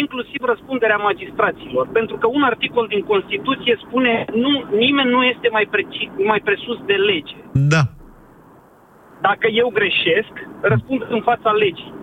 [0.01, 1.85] inclusiv răspunderea magistraților.
[1.97, 4.51] Pentru că un articol din Constituție spune nu,
[4.83, 7.37] nimeni nu este mai, preci, mai presus de lege.
[7.73, 7.83] Da.
[9.27, 10.33] Dacă eu greșesc,
[10.71, 11.93] răspund în fața legii.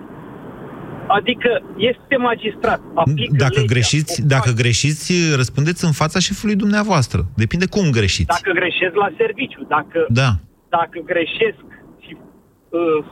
[1.09, 7.21] Adică este magistrat, aplică Dacă legea, greșiți, dacă greșiți, răspundeți în fața șefului dumneavoastră.
[7.37, 8.27] Depinde cum greșiți.
[8.37, 10.31] Dacă greșesc la serviciu, dacă, Da.
[10.69, 11.65] dacă greșesc
[12.05, 12.17] și
[12.71, 13.05] uh,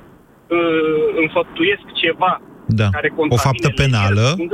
[0.49, 2.89] uh, înfăptuiesc ceva Da.
[2.91, 4.53] care O contamine faptă legea, penală, răspund-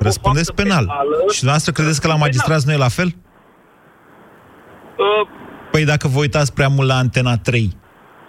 [0.00, 0.84] răspundeți faptă penal.
[0.86, 3.10] penală, Și dumneavoastră credeți că la magistrați nu e la fel?
[4.98, 5.28] Uh,
[5.70, 7.76] Păi dacă vă uitați prea mult la Antena 3,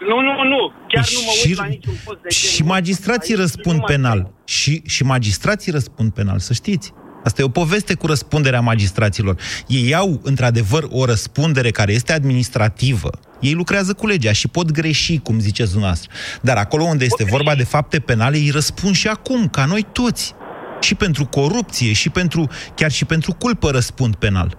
[0.10, 0.72] nu, nu, nu.
[0.88, 4.32] Chiar nu mă uit și, la niciun post de și genul magistrații răspund penal.
[4.46, 6.94] Și, și magistrații răspund penal, să știți.
[7.24, 9.36] Asta e o poveste cu răspunderea magistraților.
[9.68, 13.10] Ei au, într-adevăr, o răspundere care este administrativă.
[13.40, 16.12] Ei lucrează cu legea și pot greși, cum ziceți dumneavoastră.
[16.42, 20.34] Dar acolo unde este vorba de fapte penale, ei răspund și acum, ca noi toți.
[20.80, 24.58] Și pentru corupție, și pentru, chiar și pentru culpă răspund penal.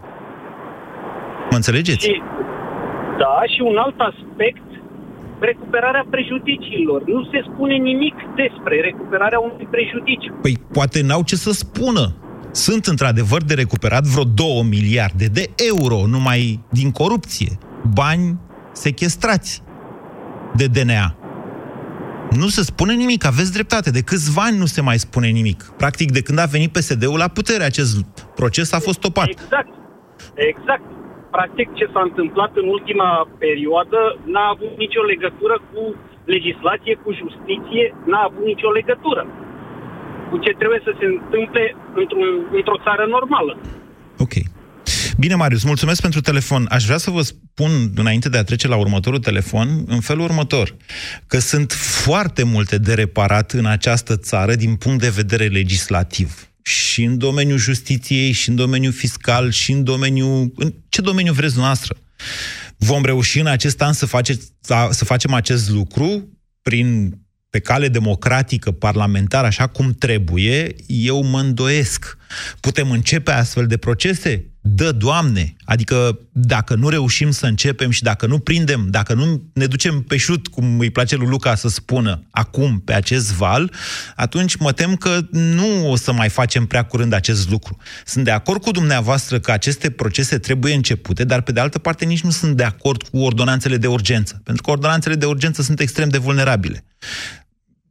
[1.51, 2.05] Mă înțelegeți?
[2.05, 2.23] Și,
[3.19, 4.64] da, și un alt aspect,
[5.51, 7.01] recuperarea prejudiciilor.
[7.15, 10.33] Nu se spune nimic despre recuperarea unui prejudiciu.
[10.43, 12.05] Păi poate n-au ce să spună.
[12.51, 17.59] Sunt într-adevăr de recuperat vreo 2 miliarde de euro numai din corupție.
[17.95, 18.39] Bani
[18.73, 19.63] sechestrați
[20.55, 21.17] de DNA.
[22.31, 23.91] Nu se spune nimic, aveți dreptate.
[23.91, 25.63] De câțiva ani nu se mai spune nimic.
[25.77, 28.05] Practic, de când a venit PSD-ul la putere, acest
[28.35, 29.29] proces a fost topat.
[29.29, 29.69] Exact.
[30.35, 30.83] Exact.
[31.37, 33.11] Practic, ce s-a întâmplat în ultima
[33.45, 34.01] perioadă
[34.33, 35.83] n-a avut nicio legătură cu
[36.35, 39.23] legislație, cu justiție, n-a avut nicio legătură
[40.35, 42.25] cu ce trebuie să se întâmple într-un,
[42.59, 43.53] într-o țară normală.
[44.19, 44.35] Ok.
[45.19, 46.67] Bine, Marius, mulțumesc pentru telefon.
[46.69, 50.77] Aș vrea să vă spun, înainte de a trece la următorul telefon, în felul următor,
[51.27, 51.73] că sunt
[52.05, 56.31] foarte multe de reparat în această țară din punct de vedere legislativ.
[56.67, 60.53] Și în domeniul justiției, și în domeniul fiscal, și în domeniul...
[60.57, 61.97] În ce domeniu vreți dumneavoastră?
[62.77, 64.53] Vom reuși în acest an să, faceți,
[64.91, 66.29] să facem acest lucru
[66.63, 67.19] prin
[67.51, 72.17] pe cale democratică, parlamentară, așa cum trebuie, eu mă îndoiesc.
[72.61, 74.54] Putem începe astfel de procese?
[74.67, 75.57] Dă, Doamne!
[75.65, 80.17] Adică dacă nu reușim să începem și dacă nu prindem, dacă nu ne ducem pe
[80.17, 83.73] șut, cum îi place lui Luca să spună, acum, pe acest val,
[84.17, 87.77] atunci mă tem că nu o să mai facem prea curând acest lucru.
[88.07, 92.05] Sunt de acord cu dumneavoastră că aceste procese trebuie începute, dar pe de altă parte
[92.05, 95.81] nici nu sunt de acord cu ordonanțele de urgență, pentru că ordonanțele de urgență sunt
[95.81, 96.85] extrem de vulnerabile.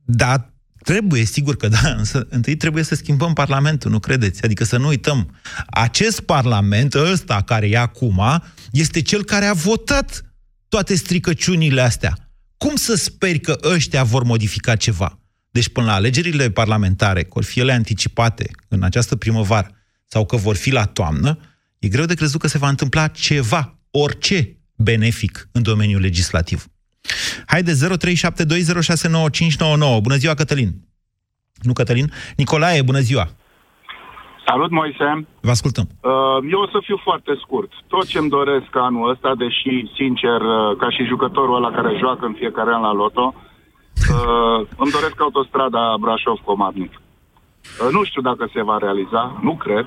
[0.04, 0.53] Dar
[0.84, 4.44] trebuie, sigur că da, însă întâi trebuie să schimbăm Parlamentul, nu credeți?
[4.44, 5.36] Adică să nu uităm.
[5.68, 10.34] Acest Parlament, ăsta care e acum, este cel care a votat
[10.68, 12.18] toate stricăciunile astea.
[12.58, 15.20] Cum să speri că ăștia vor modifica ceva?
[15.50, 19.72] Deci până la alegerile parlamentare, că vor fi ele anticipate în această primăvară,
[20.06, 21.38] sau că vor fi la toamnă,
[21.80, 26.68] e greu de crezut că se va întâmpla ceva, orice benefic în domeniul legislativ.
[27.46, 27.76] Haide, 0372069599.
[30.02, 30.70] Bună ziua, Cătălin.
[31.62, 32.12] Nu Cătălin.
[32.38, 33.28] Nicolae, bună ziua.
[34.48, 35.28] Salut, Moise.
[35.42, 35.88] Vă ascultăm.
[36.02, 36.12] Uh,
[36.52, 37.72] Eu o să fiu foarte scurt.
[37.88, 42.34] Tot ce-mi doresc anul ăsta, deși, sincer, uh, ca și jucătorul ăla care joacă în
[42.38, 46.94] fiecare an la loto, uh, îmi doresc autostrada Brașov-Comarnic.
[46.94, 47.02] Uh,
[47.92, 49.86] Nu știu dacă se va realiza, nu cred.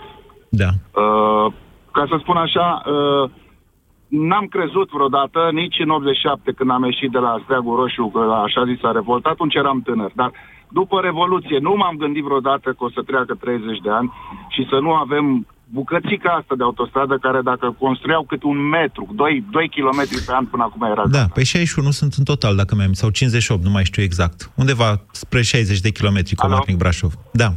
[0.62, 0.68] Da.
[1.02, 1.52] Uh,
[1.96, 3.30] Ca să spun așa, uh,
[4.18, 8.64] n-am crezut vreodată, nici în 87, când am ieșit de la Steagul Roșu, că așa
[8.64, 10.10] zis a revolt, atunci eram tânăr.
[10.14, 10.30] Dar
[10.68, 14.12] După Revoluție nu m-am gândit vreodată că o să treacă 30 de ani
[14.48, 19.44] și să nu avem bucățica asta de autostradă care dacă construiau cât un metru, 2,
[19.50, 22.92] 2 km pe an până acum era Da, pe 61 sunt în total, dacă mi-am
[22.92, 24.50] sau 58, nu mai știu exact.
[24.54, 27.12] Undeva spre 60 de kilometri Comarnic Brașov.
[27.32, 27.54] Da.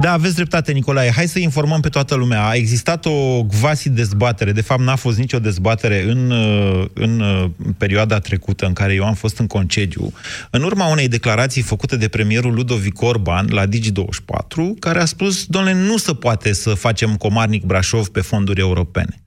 [0.00, 1.12] Da, aveți dreptate, Nicolae.
[1.14, 2.46] Hai să informăm pe toată lumea.
[2.46, 7.44] A existat o quasi dezbatere, de fapt n-a fost nicio dezbatere în, uh, în uh,
[7.78, 10.12] perioada trecută în care eu am fost în concediu,
[10.50, 15.74] în urma unei declarații făcute de premierul Ludovic Orban la Digi24, care a spus, domnule,
[15.74, 19.22] nu se poate să facem comandă Comarnic Brașov pe fonduri europene.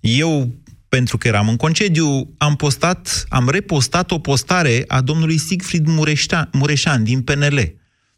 [0.00, 0.54] Eu,
[0.88, 6.48] pentru că eram în concediu, am postat, am repostat o postare a domnului Siegfried Mureșan,
[6.52, 7.74] Mureșan din PNL,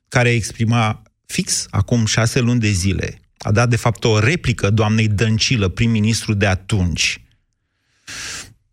[0.09, 5.09] care exprima fix acum șase luni de zile, a dat de fapt o replică doamnei
[5.09, 7.21] Dăncilă, prim-ministru de atunci,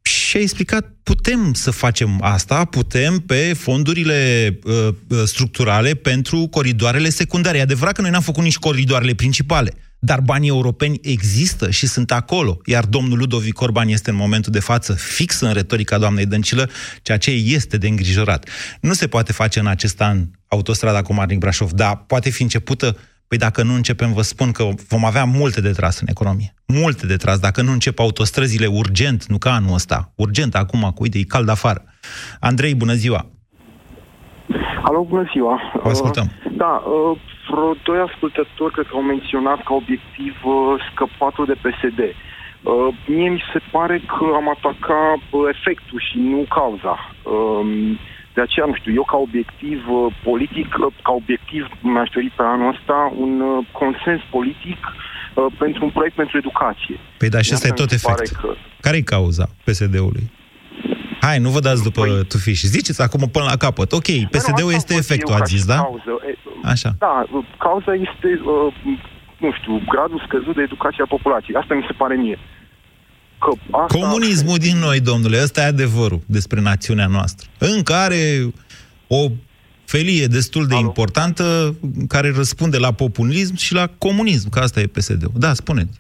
[0.02, 7.10] și a explicat, putem să facem asta, putem pe fondurile uh, uh structurale pentru coridoarele
[7.10, 7.58] secundare.
[7.58, 12.12] E adevărat că noi n-am făcut nici coridoarele principale, dar banii europeni există și sunt
[12.12, 16.70] acolo, iar domnul Ludovic Orban este în momentul de față fix în retorica doamnei Dăncilă,
[17.02, 18.50] ceea ce este de îngrijorat.
[18.82, 23.64] Nu se poate face în acest an autostrada Comarnic-Brașov, dar poate fi începută Păi dacă
[23.64, 26.54] nu începem, vă spun că vom avea multe de tras în economie.
[26.68, 27.40] Multe de tras.
[27.40, 31.50] Dacă nu încep autostrăzile urgent, nu ca anul ăsta, urgent acum, cu uite, e cald
[31.50, 31.84] afară.
[32.40, 33.26] Andrei, bună ziua!
[34.84, 35.60] Alo, bună ziua!
[35.84, 36.24] Vă ascultăm.
[36.24, 37.18] Uh, da, uh,
[37.50, 40.56] vreo doi ascultători cred că au menționat ca obiectiv uh,
[40.90, 42.00] scăpatul de PSD.
[42.08, 46.96] Uh, mie mi se pare că am atacat uh, efectul și nu cauza.
[47.24, 47.96] Uh,
[48.38, 52.44] de aceea, nu știu, eu ca obiectiv uh, politic, uh, ca obiectiv mi-aș dori pe
[52.54, 56.98] anul ăsta un uh, consens politic uh, pentru un proiect pentru educație.
[57.18, 58.36] Păi da, și ăsta e tot efect.
[58.42, 58.50] Că...
[58.86, 60.26] Care e cauza PSD-ului?
[61.22, 62.26] Hai, nu vă dați după păi...
[62.26, 62.62] tufiș.
[62.62, 63.92] Ziceți acum până la capăt.
[63.92, 65.76] Ok, PSD-ul este efectul, ați zis, da?
[65.76, 66.14] Cauză.
[66.64, 66.92] Așa.
[67.00, 67.26] Da,
[67.58, 68.74] cauza este, uh,
[69.38, 71.58] nu știu, gradul scăzut de educație a populației.
[71.58, 72.40] Asta mi se pare mie.
[73.40, 74.00] Că asta...
[74.00, 77.50] Comunismul din noi, domnule, ăsta e adevărul despre națiunea noastră.
[77.58, 78.54] În care
[79.08, 79.28] o
[79.86, 80.86] felie destul de Alo.
[80.86, 81.76] importantă
[82.08, 85.32] care răspunde la populism și la comunism, că asta e PSD-ul.
[85.36, 86.00] Da, spuneți.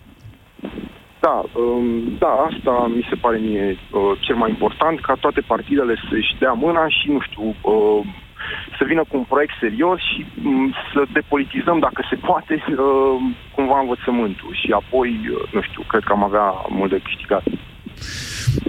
[1.19, 5.95] Da, um, da, asta mi se pare mie uh, cel mai important, ca toate partidele
[6.09, 8.05] să-și dea mâna și, nu știu, uh,
[8.77, 12.77] să vină cu un proiect serios și um, să depolitizăm, dacă se poate, uh,
[13.55, 14.51] cumva învățământul.
[14.62, 17.43] Și apoi, uh, nu știu, cred că am avea mult de câștigat.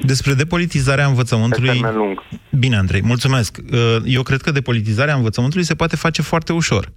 [0.03, 1.81] Despre depolitizarea învățământului...
[1.81, 2.23] Pe lung.
[2.51, 3.59] Bine, Andrei, mulțumesc.
[3.73, 6.93] Uh, eu cred că depolitizarea învățământului se poate face foarte ușor.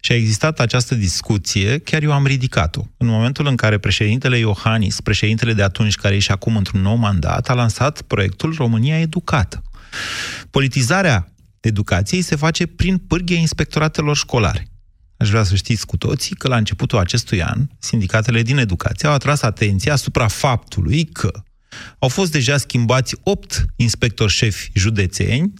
[0.00, 2.80] Și a existat această discuție, chiar eu am ridicat-o.
[2.96, 6.94] În momentul în care președintele Iohannis, președintele de atunci, care e și acum într-un nou
[6.94, 9.62] mandat, a lansat proiectul România Educată.
[10.50, 11.26] Politizarea
[11.66, 14.68] educației se face prin pârghia inspectoratelor școlare.
[15.16, 19.14] Aș vrea să știți cu toții că la începutul acestui an, sindicatele din educație au
[19.14, 21.30] atras atenția asupra faptului că
[21.98, 25.52] au fost deja schimbați 8 inspectori șefi județeni,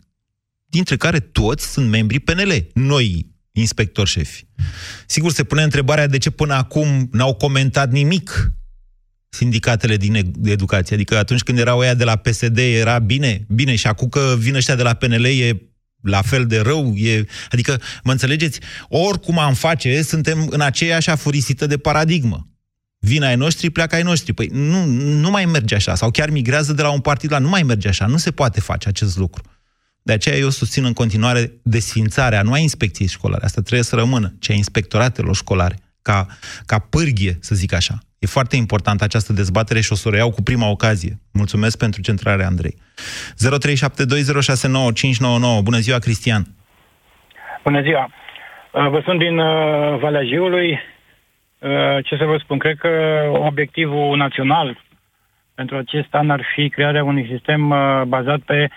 [0.67, 4.47] dintre care toți sunt membri PNL, noi inspectori șefi.
[5.07, 8.53] Sigur, se pune întrebarea de ce până acum n-au comentat nimic
[9.29, 10.95] sindicatele din educație.
[10.95, 14.55] Adică atunci când erau ăia de la PSD era bine, bine, și acum că vin
[14.55, 15.63] ăștia de la PNL e
[16.07, 17.27] la fel de rău, e...
[17.51, 22.49] adică, mă înțelegeți, oricum am face, suntem în aceeași afurisită de paradigmă.
[22.99, 24.33] Vin ai noștri, pleacă ai noștri.
[24.33, 25.95] Păi nu, nu mai merge așa.
[25.95, 27.39] Sau chiar migrează de la un partid la...
[27.39, 28.07] Nu mai merge așa.
[28.07, 29.43] Nu se poate face acest lucru.
[30.03, 34.35] De aceea eu susțin în continuare desfințarea, nu a inspecției școlare, asta trebuie să rămână,
[34.39, 36.27] ci a inspectoratelor școlare, ca,
[36.67, 37.99] ca pârghie, să zic așa.
[38.27, 41.19] E foarte importantă această dezbatere și o să o reiau cu prima ocazie.
[41.33, 42.75] Mulțumesc pentru centrare, Andrei.
[42.77, 42.81] 0372069599.
[45.63, 46.43] Bună ziua, Cristian!
[47.63, 48.11] Bună ziua!
[48.73, 50.71] Uh, vă sunt din uh, Valea Jiului.
[50.71, 50.79] Uh,
[52.05, 52.59] ce să vă spun?
[52.59, 52.89] Cred că
[53.33, 54.85] obiectivul național
[55.55, 57.69] pentru acest an ar fi crearea unui sistem
[58.09, 58.69] bazat pe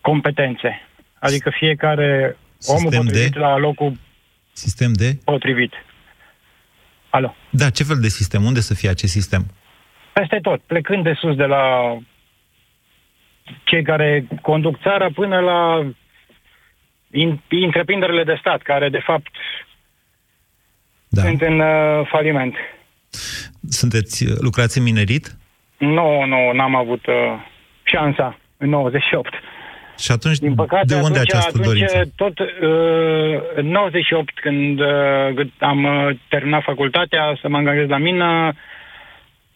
[0.00, 0.80] competențe.
[1.18, 3.38] Adică fiecare om potrivit de?
[3.38, 3.92] la locul
[4.52, 5.18] Sistem de?
[5.24, 5.72] potrivit.
[7.16, 7.34] Alo.
[7.50, 8.44] Da, ce fel de sistem?
[8.44, 9.46] Unde să fie acest sistem?
[10.12, 11.96] Peste tot, plecând de sus de la
[13.64, 15.90] cei care conduc țara până la
[17.48, 19.30] întreprinderile de stat, care de fapt
[21.08, 21.22] da.
[21.22, 22.54] sunt în uh, faliment.
[23.68, 25.36] Sunteți, uh, lucrați în minerit?
[25.78, 27.14] Nu, nu, n-am avut uh,
[27.82, 29.34] șansa în 98.
[29.98, 32.10] Și atunci, Din păcate, de unde atunci, această atunci, dorință?
[32.16, 32.46] Tot uh,
[33.54, 38.52] în 98, când uh, am uh, terminat facultatea, să mă angajez la mină,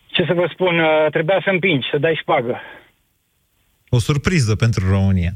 [0.06, 2.60] ce să vă spun, uh, trebuia să împingi, să dai șpagă.
[3.88, 5.30] O surpriză pentru România.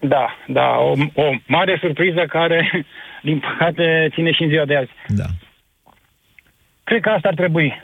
[0.00, 2.86] Da, da, o, o mare surpriză care,
[3.28, 4.90] din păcate, ține și în ziua de azi.
[5.06, 5.24] Da.
[6.84, 7.82] Cred că asta ar trebui.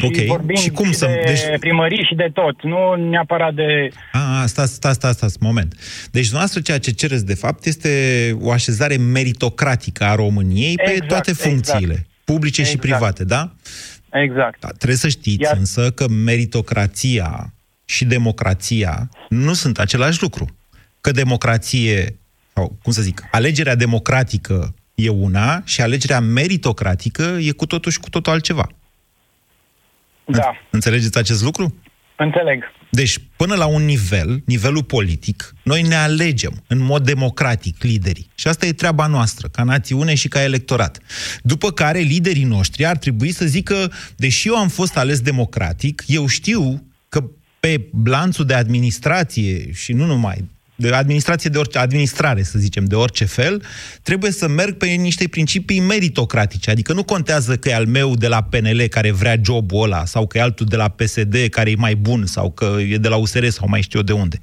[0.00, 0.14] Ok.
[0.14, 3.88] Și vorbim Și cum și să- de deci- primării și de tot, nu neapărat de...
[4.12, 5.72] A, a, stați, stați, stați, stați, moment.
[6.10, 7.90] Deci, dumneavoastră, ceea ce cereți, de fapt, este
[8.40, 11.48] o așezare meritocratică a României pe Exact, toate exact.
[11.50, 12.80] funcțiile, publice și Exact.
[12.80, 13.52] private, da?
[14.12, 14.60] Exact.
[14.60, 17.52] Da, trebuie să știți Iar- însă că meritocrația
[17.84, 20.56] și democrația nu sunt același lucru.
[21.00, 22.16] Că democrație,
[22.54, 27.98] sau cum să zic, alegerea democratică e una și alegerea meritocratică e cu totul și
[28.00, 28.68] cu totul altceva.
[30.24, 31.74] Da, Înțelegeți acest lucru?
[32.16, 32.62] înțeleg.
[32.90, 38.28] Deci, până la un nivel, nivelul politic, noi ne alegem în mod democratic liderii.
[38.34, 40.98] Și asta e treaba noastră, ca națiune și ca electorat.
[41.42, 46.26] După care, liderii noștri ar trebui să zică, deși eu am fost ales democratic, eu
[46.26, 47.24] știu că
[47.60, 52.94] pe lanțul de administrație și nu numai, de administrație de orice, administrare, să zicem, de
[52.94, 53.62] orice fel,
[54.02, 56.70] trebuie să merg pe niște principii meritocratice.
[56.70, 60.26] Adică nu contează că e al meu de la PNL care vrea jobul ăla, sau
[60.26, 63.16] că e altul de la PSD care e mai bun, sau că e de la
[63.16, 64.36] USR sau mai știu eu de unde.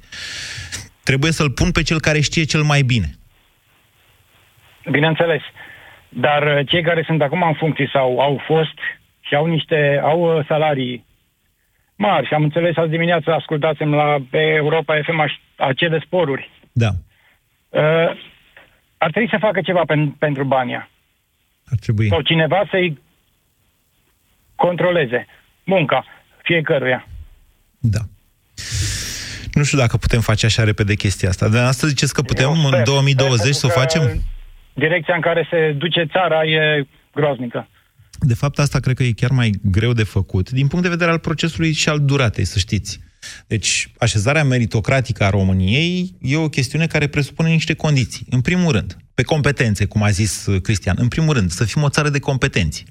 [1.04, 3.10] Trebuie să-l pun pe cel care știe cel mai bine.
[4.90, 5.40] Bineînțeles.
[6.08, 8.78] Dar uh, cei care sunt acum în funcție sau au fost
[9.20, 11.04] și au niște, au uh, salarii
[12.06, 16.50] mari și am înțeles azi dimineață, ascultați-mi la pe Europa FM aș- acele sporuri.
[16.72, 16.88] Da.
[17.68, 18.10] Uh,
[18.98, 20.90] ar trebui să facă ceva pen, pentru banii ăia.
[21.66, 22.08] Ar trebui.
[22.08, 22.98] Sau cineva să-i
[24.54, 25.26] controleze
[25.64, 26.04] munca
[26.42, 27.06] fiecăruia.
[27.78, 27.98] Da.
[29.52, 31.48] Nu știu dacă putem face așa repede chestia asta.
[31.48, 34.22] Dar asta ziceți că putem Eu în sper, 2020 să sper, o pentru că facem?
[34.72, 37.68] Direcția în care se duce țara e groaznică.
[38.20, 41.10] De fapt, asta cred că e chiar mai greu de făcut, din punct de vedere
[41.10, 43.00] al procesului și al duratei, să știți.
[43.46, 48.26] Deci, așezarea meritocratică a României e o chestiune care presupune niște condiții.
[48.30, 50.96] În primul rând, pe competențe, cum a zis uh, Cristian.
[50.98, 52.84] În primul rând, să fim o țară de competenți.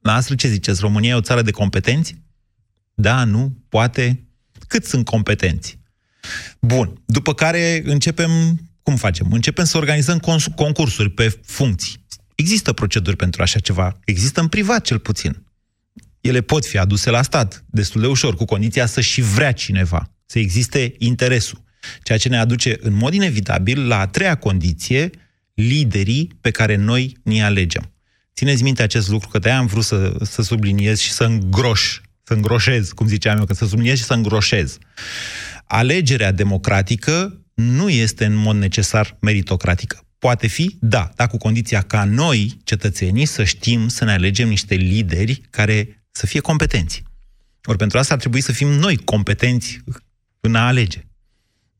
[0.00, 0.80] La asta ce ziceți?
[0.80, 2.14] România e o țară de competenți?
[2.94, 4.24] Da, nu, poate.
[4.68, 5.78] Cât sunt competenți?
[6.60, 7.02] Bun.
[7.06, 8.30] După care începem,
[8.82, 9.32] cum facem?
[9.32, 12.03] Începem să organizăm cons- concursuri pe funcții.
[12.34, 13.98] Există proceduri pentru așa ceva.
[14.04, 15.42] Există în privat, cel puțin.
[16.20, 20.10] Ele pot fi aduse la stat destul de ușor, cu condiția să și vrea cineva,
[20.26, 21.62] să existe interesul.
[22.02, 25.10] Ceea ce ne aduce în mod inevitabil la a treia condiție,
[25.54, 27.92] liderii pe care noi ni alegem.
[28.34, 32.34] Țineți minte acest lucru, că de-aia am vrut să, să subliniez și să îngroș, să
[32.34, 34.78] îngroșez, cum ziceam eu, că să subliniez și să îngroșez.
[35.64, 40.03] Alegerea democratică nu este în mod necesar meritocratică.
[40.26, 44.74] Poate fi, da, dar cu condiția ca noi, cetățenii, să știm să ne alegem niște
[44.74, 45.78] lideri care
[46.10, 47.02] să fie competenți.
[47.64, 49.78] Ori pentru asta ar trebui să fim noi competenți
[50.40, 51.00] în a alege.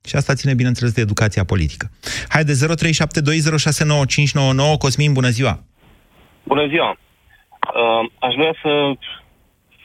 [0.08, 1.86] Și asta ține, bineînțeles, de educația politică.
[2.28, 2.56] Haide, 0372069599,
[4.78, 5.58] Cosmin, bună ziua!
[6.42, 6.90] Bună ziua!
[6.90, 6.98] Uh,
[8.18, 8.92] aș vrea să,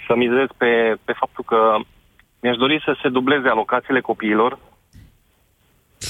[0.07, 1.59] să mizez pe, pe faptul că
[2.41, 4.59] mi-aș dori să se dubleze alocațiile copiilor.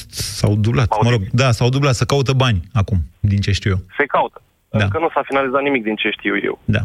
[0.10, 3.82] S-au dublat, mă rog, da, s-au dublat, să caută bani acum, din ce știu eu.
[3.98, 4.42] Se caută.
[4.70, 4.84] Da.
[4.84, 6.60] Încă nu s-a finalizat nimic din ce știu eu.
[6.66, 6.80] Da.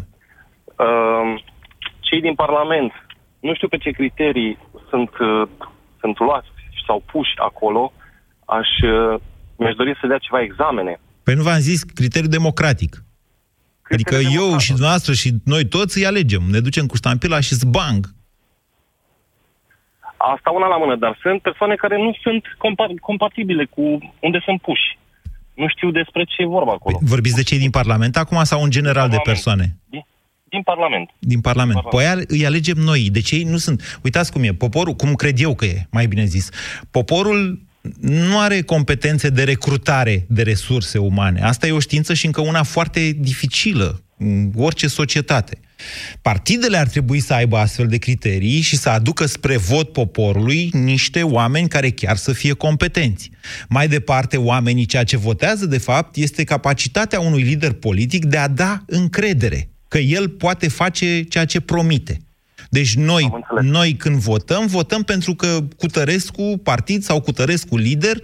[0.85, 1.43] Uh,
[1.99, 2.91] cei din Parlament,
[3.39, 4.57] nu știu pe ce criterii
[4.89, 5.47] sunt, uh,
[5.99, 6.47] sunt luați
[6.87, 7.93] sau puși acolo,
[8.45, 9.19] aș, uh,
[9.57, 10.99] mi-aș dori să dea ceva examene.
[11.23, 13.03] Păi nu v-am zis criteriu democratic.
[13.91, 16.41] Adică eu și dumneavoastră și noi toți îi alegem.
[16.49, 18.14] Ne ducem cu ștampila și zbang.
[20.17, 23.81] Asta una la mână, dar sunt persoane care nu sunt compa- compatibile cu
[24.19, 24.97] unde sunt puși.
[25.53, 26.97] Nu știu despre ce e vorba acolo.
[27.01, 29.75] Vorbiți de cei din Parlament acum sau în general de persoane?
[29.89, 30.05] Din,
[30.43, 31.09] din Parlament.
[31.19, 31.81] Din Parlament.
[31.81, 33.09] Păi aia îi alegem noi.
[33.11, 33.99] De ce ei nu sunt?
[34.03, 34.53] Uitați cum e.
[34.53, 36.49] Poporul, cum cred eu că e, mai bine zis.
[36.91, 37.59] Poporul
[38.01, 41.41] nu are competențe de recrutare de resurse umane.
[41.41, 45.59] Asta e o știință și încă una foarte dificilă în orice societate.
[46.21, 51.23] Partidele ar trebui să aibă astfel de criterii și să aducă spre vot poporului niște
[51.23, 53.29] oameni care chiar să fie competenți.
[53.69, 58.47] Mai departe, oamenii ceea ce votează, de fapt, este capacitatea unui lider politic de a
[58.47, 62.19] da încredere că el poate face ceea ce promite.
[62.69, 68.17] Deci noi, noi când votăm, votăm pentru că Cutărescu partid sau Cutărescu lider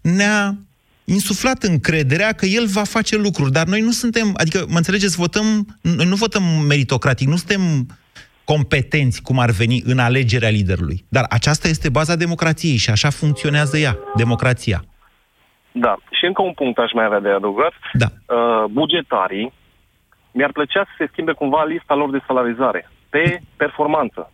[0.00, 0.58] ne-a
[1.08, 5.46] insuflat încrederea că el va face lucruri, dar noi nu suntem, adică, mă înțelegeți, votăm,
[5.80, 7.60] noi nu votăm meritocratic, nu suntem
[8.44, 11.04] competenți cum ar veni în alegerea liderului.
[11.08, 14.84] Dar aceasta este baza democrației și așa funcționează ea, democrația.
[15.72, 15.96] Da.
[16.10, 17.72] Și încă un punct aș mai avea de adăugat.
[17.92, 18.06] Da.
[18.06, 19.52] Uh, bugetarii,
[20.32, 24.30] mi-ar plăcea să se schimbe cumva lista lor de salarizare pe performanță.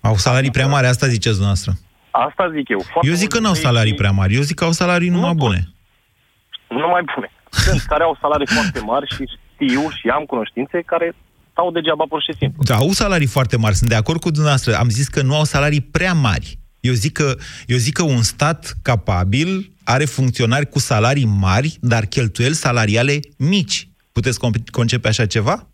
[0.00, 1.72] Au salarii prea mari, asta ziceți dumneavoastră.
[2.12, 2.80] Asta zic eu.
[2.92, 4.34] Foarte Eu zic că mulți n-au băieți salarii prea mari.
[4.34, 5.60] Eu zic că au salarii numai bune.
[6.68, 7.30] Nu mai bune.
[7.50, 11.14] Sunt care au salarii foarte mari și știu și am cunoștințe care
[11.50, 12.62] stau degeaba pur și simplu.
[12.62, 14.74] Da, au salarii foarte mari, sunt de acord cu dumneavoastră.
[14.76, 16.58] Am zis că nu au salarii prea mari.
[16.80, 17.34] Eu zic că,
[17.66, 23.88] eu zic că un stat capabil are funcționari cu salarii mari, dar cheltuieli salariale mici.
[24.12, 25.66] Puteți con- concepe așa ceva?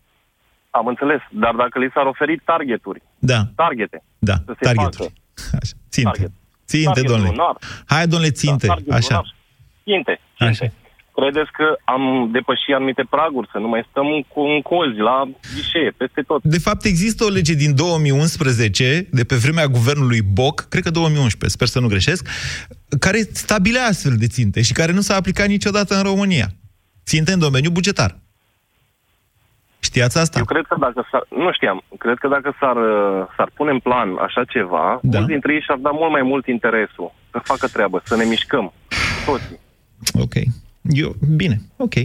[0.69, 4.97] Am înțeles, dar dacă li s-ar oferi targeturi, Da, targete, da, să se targeturi.
[4.97, 5.13] facă
[5.61, 6.09] Așa, ținte.
[6.09, 6.31] Target.
[6.67, 7.29] Ținte, Target domnule.
[7.29, 7.55] lunar.
[7.85, 8.67] Hai, domnule, ținte.
[8.67, 9.07] target Așa.
[9.09, 9.35] lunar.
[9.83, 10.73] ținte, ținte.
[11.15, 15.29] Credeți că am depășit anumite praguri, să nu mai stăm în, co- în cozi, la
[15.55, 16.39] ghișee, peste tot?
[16.43, 21.57] De fapt, există o lege din 2011, de pe vremea guvernului Boc, cred că 2011,
[21.57, 22.27] sper să nu greșesc,
[22.99, 26.47] care stabilea astfel de ținte și care nu s-a aplicat niciodată în România.
[27.05, 28.19] Ținte în domeniul bugetar.
[29.79, 30.39] Știați asta?
[30.39, 33.79] Eu cred că dacă s-ar, nu știam, cred că dacă s-ar, uh, s-ar pune în
[33.79, 35.17] plan așa ceva, da.
[35.17, 38.73] mulți dintre ei și-ar da mult mai mult interesul să facă treabă, să ne mișcăm,
[39.25, 39.43] toți.
[40.13, 40.35] Ok.
[40.83, 41.95] Eu, bine, ok.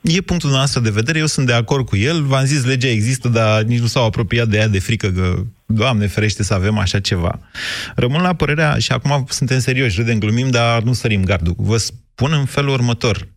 [0.00, 2.22] E punctul nostru de vedere, eu sunt de acord cu el.
[2.22, 5.34] V-am zis, legea există, dar nici nu s-au apropiat de ea de frică că,
[5.72, 7.38] Doamne ferește, să avem așa ceva.
[7.94, 11.54] Rămân la părerea, și acum suntem serioși, râdem, glumim, dar nu sărim gardul.
[11.56, 13.28] Vă spun în felul următor.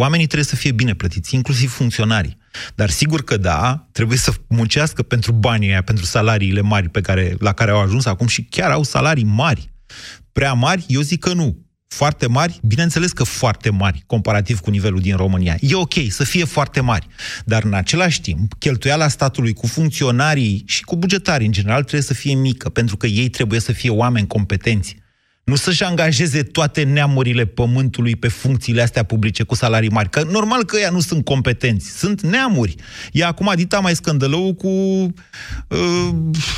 [0.00, 2.36] Oamenii trebuie să fie bine plătiți, inclusiv funcționarii.
[2.74, 7.36] Dar sigur că da, trebuie să muncească pentru banii aia, pentru salariile mari pe care,
[7.38, 9.70] la care au ajuns acum și chiar au salarii mari.
[10.32, 10.84] Prea mari?
[10.88, 11.66] Eu zic că nu.
[11.88, 12.60] Foarte mari?
[12.62, 15.56] Bineînțeles că foarte mari, comparativ cu nivelul din România.
[15.60, 17.06] E ok să fie foarte mari,
[17.44, 22.14] dar în același timp, cheltuiala statului cu funcționarii și cu bugetarii în general trebuie să
[22.14, 24.96] fie mică, pentru că ei trebuie să fie oameni competenți.
[25.50, 30.10] Nu să-și angajeze toate neamurile pământului pe funcțiile astea publice cu salarii mari.
[30.10, 32.74] Că normal că ea nu sunt competenți, sunt neamuri.
[33.12, 34.68] E acum Dita mai scândălău cu...
[34.68, 36.08] Uh,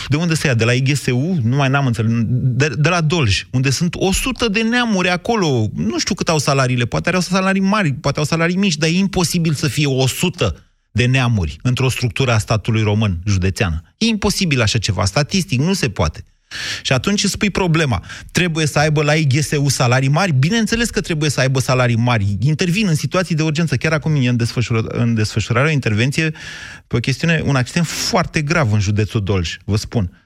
[0.09, 0.55] de unde se ia?
[0.55, 1.39] De la IGSU?
[1.43, 2.11] Nu mai n-am înțeles.
[2.29, 5.71] De, de la Dolj, unde sunt 100 de neamuri acolo.
[5.75, 6.85] Nu știu cât au salariile.
[6.85, 10.57] Poate au salarii mari, poate au salarii mici, dar e imposibil să fie 100
[10.91, 13.83] de neamuri într-o structură a statului român județeană.
[13.99, 15.05] E imposibil așa ceva.
[15.05, 16.25] Statistic, nu se poate.
[16.83, 18.05] Și atunci îți spui problema.
[18.31, 20.33] Trebuie să aibă la IGSU salarii mari?
[20.33, 22.37] Bineînțeles că trebuie să aibă salarii mari.
[22.41, 23.77] Intervin în situații de urgență.
[23.77, 26.31] Chiar acum e în, desfășură, în desfășurare o intervenție
[26.87, 30.17] pe o chestiune, un accident foarte grav în județul Dolj, vă spun.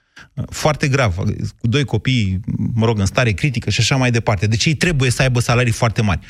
[0.50, 1.14] Foarte grav,
[1.58, 2.40] cu doi copii,
[2.74, 4.46] mă rog, în stare critică și așa mai departe.
[4.46, 6.20] Deci ei trebuie să aibă salarii foarte mari.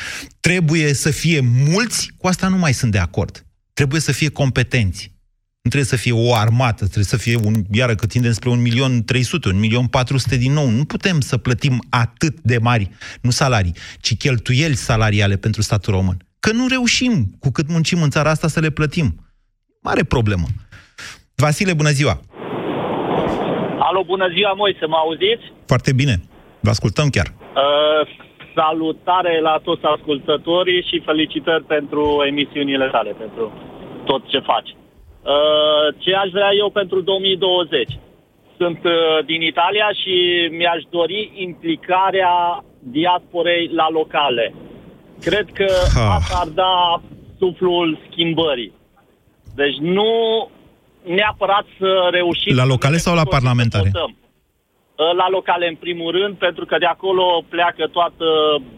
[0.41, 3.47] Trebuie să fie mulți, cu asta nu mai sunt de acord.
[3.73, 5.16] Trebuie să fie competenți.
[5.67, 8.61] Nu trebuie să fie o armată, trebuie să fie, un, iară că tindem spre un
[8.69, 10.69] milion 300, un milion 400 din nou.
[10.79, 12.91] Nu putem să plătim atât de mari,
[13.23, 16.17] nu salarii, ci cheltuieli salariale pentru statul român.
[16.41, 17.13] Că nu reușim,
[17.43, 19.09] cu cât muncim în țara asta, să le plătim.
[19.83, 20.47] Mare problemă.
[21.35, 22.15] Vasile, bună ziua!
[23.89, 25.45] Alo, bună ziua, Moise, mă auziți?
[25.67, 26.15] Foarte bine.
[26.61, 27.29] Vă ascultăm chiar.
[27.37, 28.01] Uh,
[28.55, 33.53] salutare la toți ascultătorii și felicitări pentru emisiunile tale, pentru
[34.05, 34.71] tot ce faci.
[35.35, 37.99] Uh, ce aș vrea eu pentru 2020?
[38.59, 40.15] Sunt uh, din Italia și
[40.59, 44.55] mi-aș dori implicarea diasporei la locale.
[45.21, 46.15] Cred că Ha.
[46.15, 47.03] asta ar da
[47.39, 48.73] suflul schimbării.
[49.55, 50.11] Deci nu
[51.03, 52.57] neapărat să reușim...
[52.57, 53.91] La locale sau la să parlamentare?
[53.93, 54.17] votăm.
[54.99, 58.27] Uh, La locale, în primul rând, pentru că de acolo pleacă toată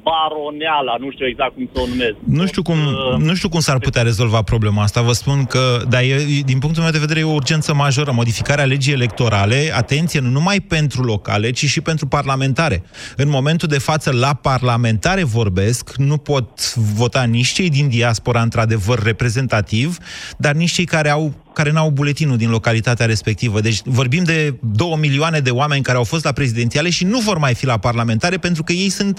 [0.07, 2.17] baroneala, nu știu exact cum să o numesc.
[2.25, 2.79] Nu știu cum,
[3.29, 5.01] nu știu cum s-ar putea rezolva problema asta.
[5.01, 8.11] Vă spun că, dar e, din punctul meu de vedere, e o urgență majoră.
[8.13, 12.83] Modificarea legii electorale, atenție, nu numai pentru locale, ci și pentru parlamentare.
[13.17, 19.03] În momentul de față, la parlamentare vorbesc, nu pot vota nici cei din diaspora, într-adevăr,
[19.03, 19.97] reprezentativ,
[20.39, 23.57] dar nici cei care au care n-au buletinul din localitatea respectivă.
[23.69, 24.39] Deci vorbim de
[24.83, 27.79] două milioane de oameni care au fost la prezidențiale și nu vor mai fi la
[27.89, 29.17] parlamentare pentru că ei sunt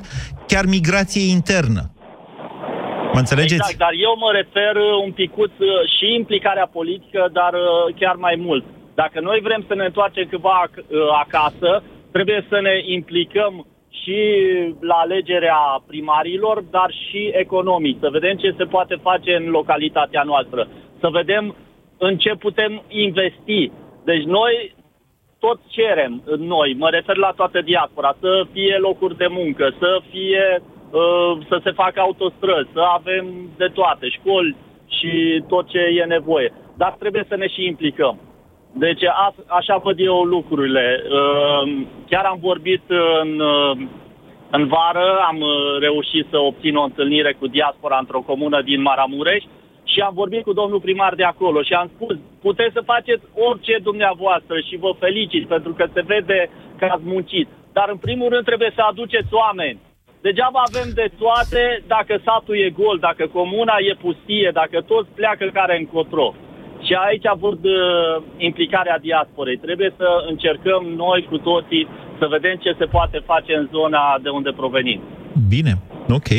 [0.52, 1.82] chiar migrație internă.
[3.14, 3.62] Mă înțelegeți?
[3.62, 8.16] Exact, dar eu mă refer uh, un picuț uh, și implicarea politică, dar uh, chiar
[8.28, 8.64] mai mult.
[9.02, 11.72] Dacă noi vrem să ne întoarcem câva ac- uh, acasă,
[12.16, 13.54] trebuie să ne implicăm
[14.02, 14.18] și
[14.90, 17.96] la alegerea primarilor, dar și economic.
[18.00, 20.62] Să vedem ce se poate face în localitatea noastră.
[21.02, 21.44] Să vedem
[22.00, 23.72] în ce putem investi.
[24.04, 24.76] Deci noi
[25.40, 30.62] tot cerem noi, mă refer la toată diaspora, să fie locuri de muncă, să fie
[30.62, 33.26] uh, să se facă autostrăzi, să avem
[33.58, 34.56] de toate, școli
[34.88, 36.54] și tot ce e nevoie.
[36.78, 38.20] Dar trebuie să ne și implicăm.
[38.74, 41.04] Deci a, așa văd eu lucrurile.
[41.04, 41.72] Uh,
[42.10, 42.82] chiar am vorbit
[43.22, 43.78] în, uh,
[44.52, 49.44] în vară, am uh, reușit să obțin o întâlnire cu diaspora într-o comună din Maramureș
[50.00, 52.16] și am vorbit cu domnul primar de acolo și am spus,
[52.48, 57.48] puteți să faceți orice dumneavoastră și vă felicit pentru că se vede că ați muncit.
[57.78, 59.80] dar în primul rând trebuie să aduceți oameni.
[60.28, 65.46] Degeaba avem de toate dacă satul e gol, dacă comuna e pustie, dacă toți pleacă
[65.54, 66.28] care încotro.
[66.86, 67.74] Și aici văd uh,
[68.38, 69.58] implicarea diasporei.
[69.58, 71.88] Trebuie să încercăm noi cu toții
[72.20, 75.02] să vedem ce se poate face în zona de unde provenim.
[75.54, 75.74] Bine,
[76.20, 76.30] ok.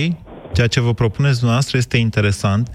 [0.52, 2.70] Ceea ce vă propuneți dumneavoastră este interesant.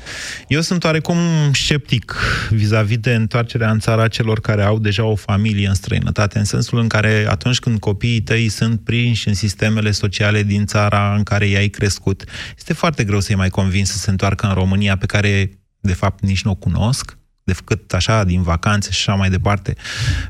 [0.48, 1.18] Eu sunt oarecum
[1.54, 2.16] sceptic
[2.50, 6.80] vis-a-vis de întoarcerea în țara celor care au deja o familie în străinătate, în sensul
[6.80, 11.46] în care atunci când copiii tăi sunt prinși în sistemele sociale din țara în care
[11.46, 12.24] i-ai crescut,
[12.58, 16.24] este foarte greu să-i mai convins să se întoarcă în România pe care de fapt
[16.24, 19.76] nici nu o cunosc, decât așa din vacanțe și așa mai departe.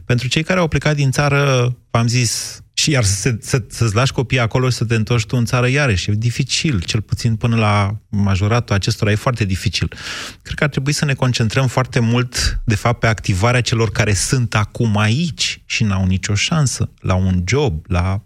[0.05, 4.11] Pentru cei care au plecat din țară, v-am zis, și iar să, să, să-ți lași
[4.11, 7.55] copiii acolo și să te întorci tu în țară, iarăși, e dificil, cel puțin până
[7.55, 9.88] la majoratul acestora, e foarte dificil.
[10.41, 14.13] Cred că ar trebui să ne concentrăm foarte mult, de fapt, pe activarea celor care
[14.13, 18.23] sunt acum aici și n-au nicio șansă la un job, la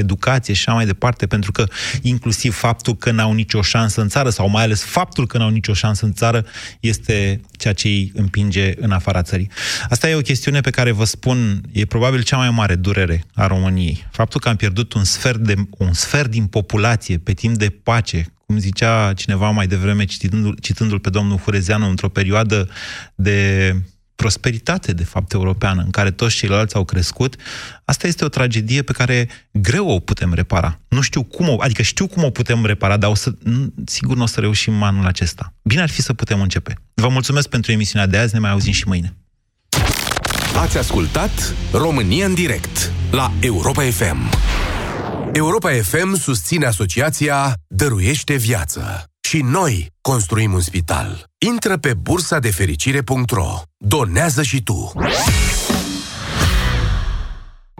[0.00, 1.64] educație și așa mai departe, pentru că
[2.02, 5.72] inclusiv faptul că n-au nicio șansă în țară, sau mai ales faptul că n-au nicio
[5.72, 6.44] șansă în țară,
[6.80, 9.50] este ceea ce îi împinge în afara țării.
[9.88, 13.46] Asta e o chestiune pe care vă spun, e probabil cea mai mare durere a
[13.46, 14.06] României.
[14.10, 18.32] Faptul că am pierdut un sfert, de, un sfert din populație pe timp de pace,
[18.46, 22.68] cum zicea cineva mai devreme, citându-l, citându-l pe domnul Hurezeanu, într-o perioadă
[23.14, 23.76] de
[24.22, 27.36] prosperitate, de fapt, europeană, în care toți ceilalți au crescut,
[27.84, 30.78] asta este o tragedie pe care greu o putem repara.
[30.88, 33.32] Nu știu cum o, adică știu cum o putem repara, dar o să,
[33.84, 35.52] sigur nu o să reușim anul acesta.
[35.62, 36.74] Bine ar fi să putem începe.
[36.94, 39.16] Vă mulțumesc pentru emisiunea de azi, ne mai auzim și mâine.
[40.56, 44.30] Ați ascultat România în direct la Europa FM.
[45.32, 49.11] Europa FM susține asociația Dăruiește Viață.
[49.32, 51.24] Și noi construim un spital.
[51.50, 53.62] Intră pe bursa de fericire.ro.
[53.76, 54.92] Donează și tu!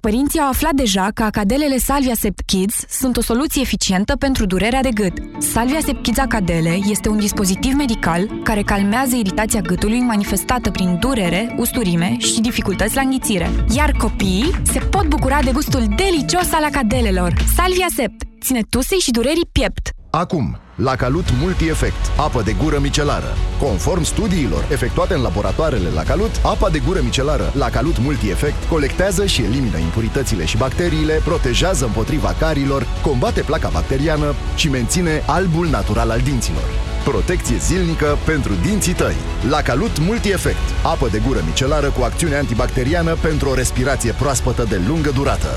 [0.01, 4.83] Părinții au aflat deja că acadelele Salvia Sept Kids sunt o soluție eficientă pentru durerea
[4.83, 5.13] de gât.
[5.39, 11.55] Salvia Sept Kids Acadele este un dispozitiv medical care calmează iritația gâtului manifestată prin durere,
[11.59, 13.51] usturime și dificultăți la înghițire.
[13.75, 17.35] Iar copiii se pot bucura de gustul delicios al acadelelor.
[17.57, 19.91] Salvia Sept ține tusei și durerii piept.
[20.15, 23.37] Acum, la Calut Multi-Efect, apă de gură micelară.
[23.61, 29.27] Conform studiilor efectuate în laboratoarele la Calut, apa de gură micelară la Calut Multi-Efect colectează
[29.27, 36.11] și elimină impuritățile și bacteriile, protejează împotriva carilor, combate placa bacteriană și menține albul natural
[36.11, 36.69] al dinților.
[37.05, 39.17] Protecție zilnică pentru dinții tăi.
[39.49, 44.81] La Calut Multi-Efect, apă de gură micelară cu acțiune antibacteriană pentru o respirație proaspătă de
[44.87, 45.51] lungă durată.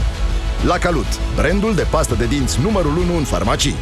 [0.65, 3.75] La Calut, brandul de pastă de dinți numărul 1 în farmacii.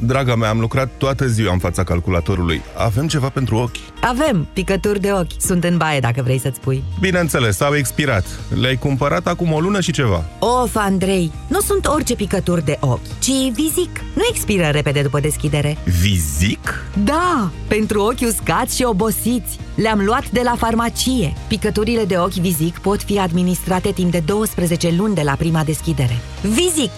[0.00, 2.62] Draga mea, am lucrat toată ziua în fața calculatorului.
[2.76, 3.76] Avem ceva pentru ochi?
[4.00, 5.40] Avem, picături de ochi.
[5.40, 6.82] Sunt în baie, dacă vrei să-ți pui.
[7.00, 8.24] Bineînțeles, au expirat.
[8.60, 10.24] Le-ai cumpărat acum o lună și ceva.
[10.38, 14.00] Of, Andrei, nu sunt orice picături de ochi, ci Vizic.
[14.14, 15.78] Nu expiră repede după deschidere.
[16.00, 16.84] Vizic?
[17.04, 19.58] Da, pentru ochi uscați și obosiți.
[19.74, 21.32] Le-am luat de la farmacie.
[21.48, 26.16] Picăturile de ochi Vizic pot fi administrate timp de 12 luni de la prima deschidere.
[26.42, 26.90] Vizic!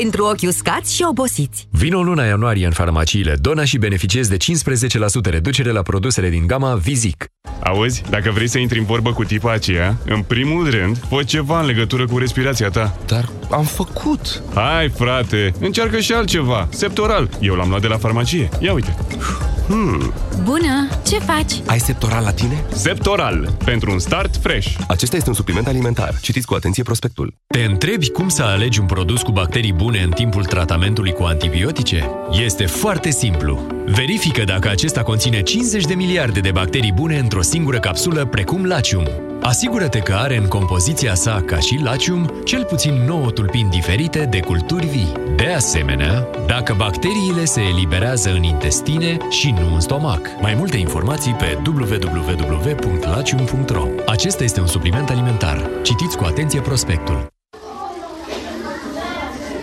[0.00, 1.68] Pentru ochi uscați și obosiți.
[1.70, 6.74] Vino luna ianuarie în farmaciile Dona și beneficiezi de 15% reducere la produsele din gama
[6.74, 7.24] Vizic.
[7.62, 11.60] Auzi, dacă vrei să intri în vorbă cu tipa aceea, în primul rând, fă ceva
[11.60, 12.96] în legătură cu respirația ta.
[13.06, 14.42] Dar am făcut!
[14.54, 16.68] Hai, frate, încearcă și altceva.
[16.70, 17.28] Septoral.
[17.40, 18.48] Eu l-am luat de la farmacie.
[18.58, 18.96] Ia uite.
[19.68, 20.12] Hmm.
[20.42, 20.88] Bună!
[21.06, 21.52] Ce faci?
[21.66, 22.64] Ai Septoral la tine?
[22.72, 23.56] Septoral.
[23.64, 24.74] Pentru un start fresh.
[24.88, 26.18] Acesta este un supliment alimentar.
[26.20, 27.34] Citiți cu atenție prospectul.
[27.46, 32.10] Te întrebi cum să alegi un produs cu bacterii bune în timpul tratamentului cu antibiotice?
[32.44, 33.66] Este foarte simplu.
[33.86, 39.04] Verifică dacă acesta conține 50 de miliarde de bacterii bune într-o singură capsulă, precum Lacium.
[39.40, 44.40] Asigură-te că are în compoziția sa, ca și Lacium, cel puțin 9 tulpini diferite de
[44.40, 45.12] culturi vii.
[45.36, 50.20] De asemenea, dacă bacteriile se eliberează în intestine și nu în stomac.
[50.40, 55.70] Mai multe informații pe www.lacium.ro Acesta este un supliment alimentar.
[55.82, 57.35] Citiți cu atenție prospectul.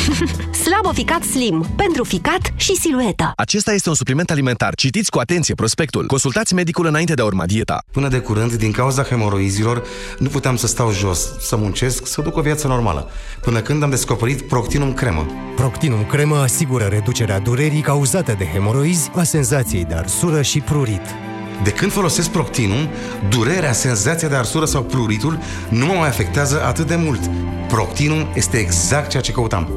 [0.64, 1.66] Slaboficat Slim.
[1.76, 3.32] Pentru ficat și silueta.
[3.36, 4.74] Acesta este un supliment alimentar.
[4.74, 6.06] Citiți cu atenție prospectul.
[6.06, 7.82] Consultați medicul înainte de a urma dieta.
[7.92, 9.82] Până de curând, din cauza hemoroizilor,
[10.18, 13.10] nu puteam să stau jos, să muncesc, să duc o viață normală.
[13.40, 15.26] Până când am descoperit Proctinum cremă.
[15.56, 21.31] Proctinum cremă asigură reducerea durerii cauzate de hemoroizi, a senzației de arsură și prurit.
[21.62, 22.88] De când folosesc Proctinum,
[23.28, 25.38] durerea, senzația de arsură sau pruritul
[25.68, 27.20] nu mă mai afectează atât de mult.
[27.68, 29.68] Proctinum este exact ceea ce căutam.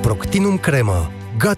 [0.00, 1.10] Proctinum cremă.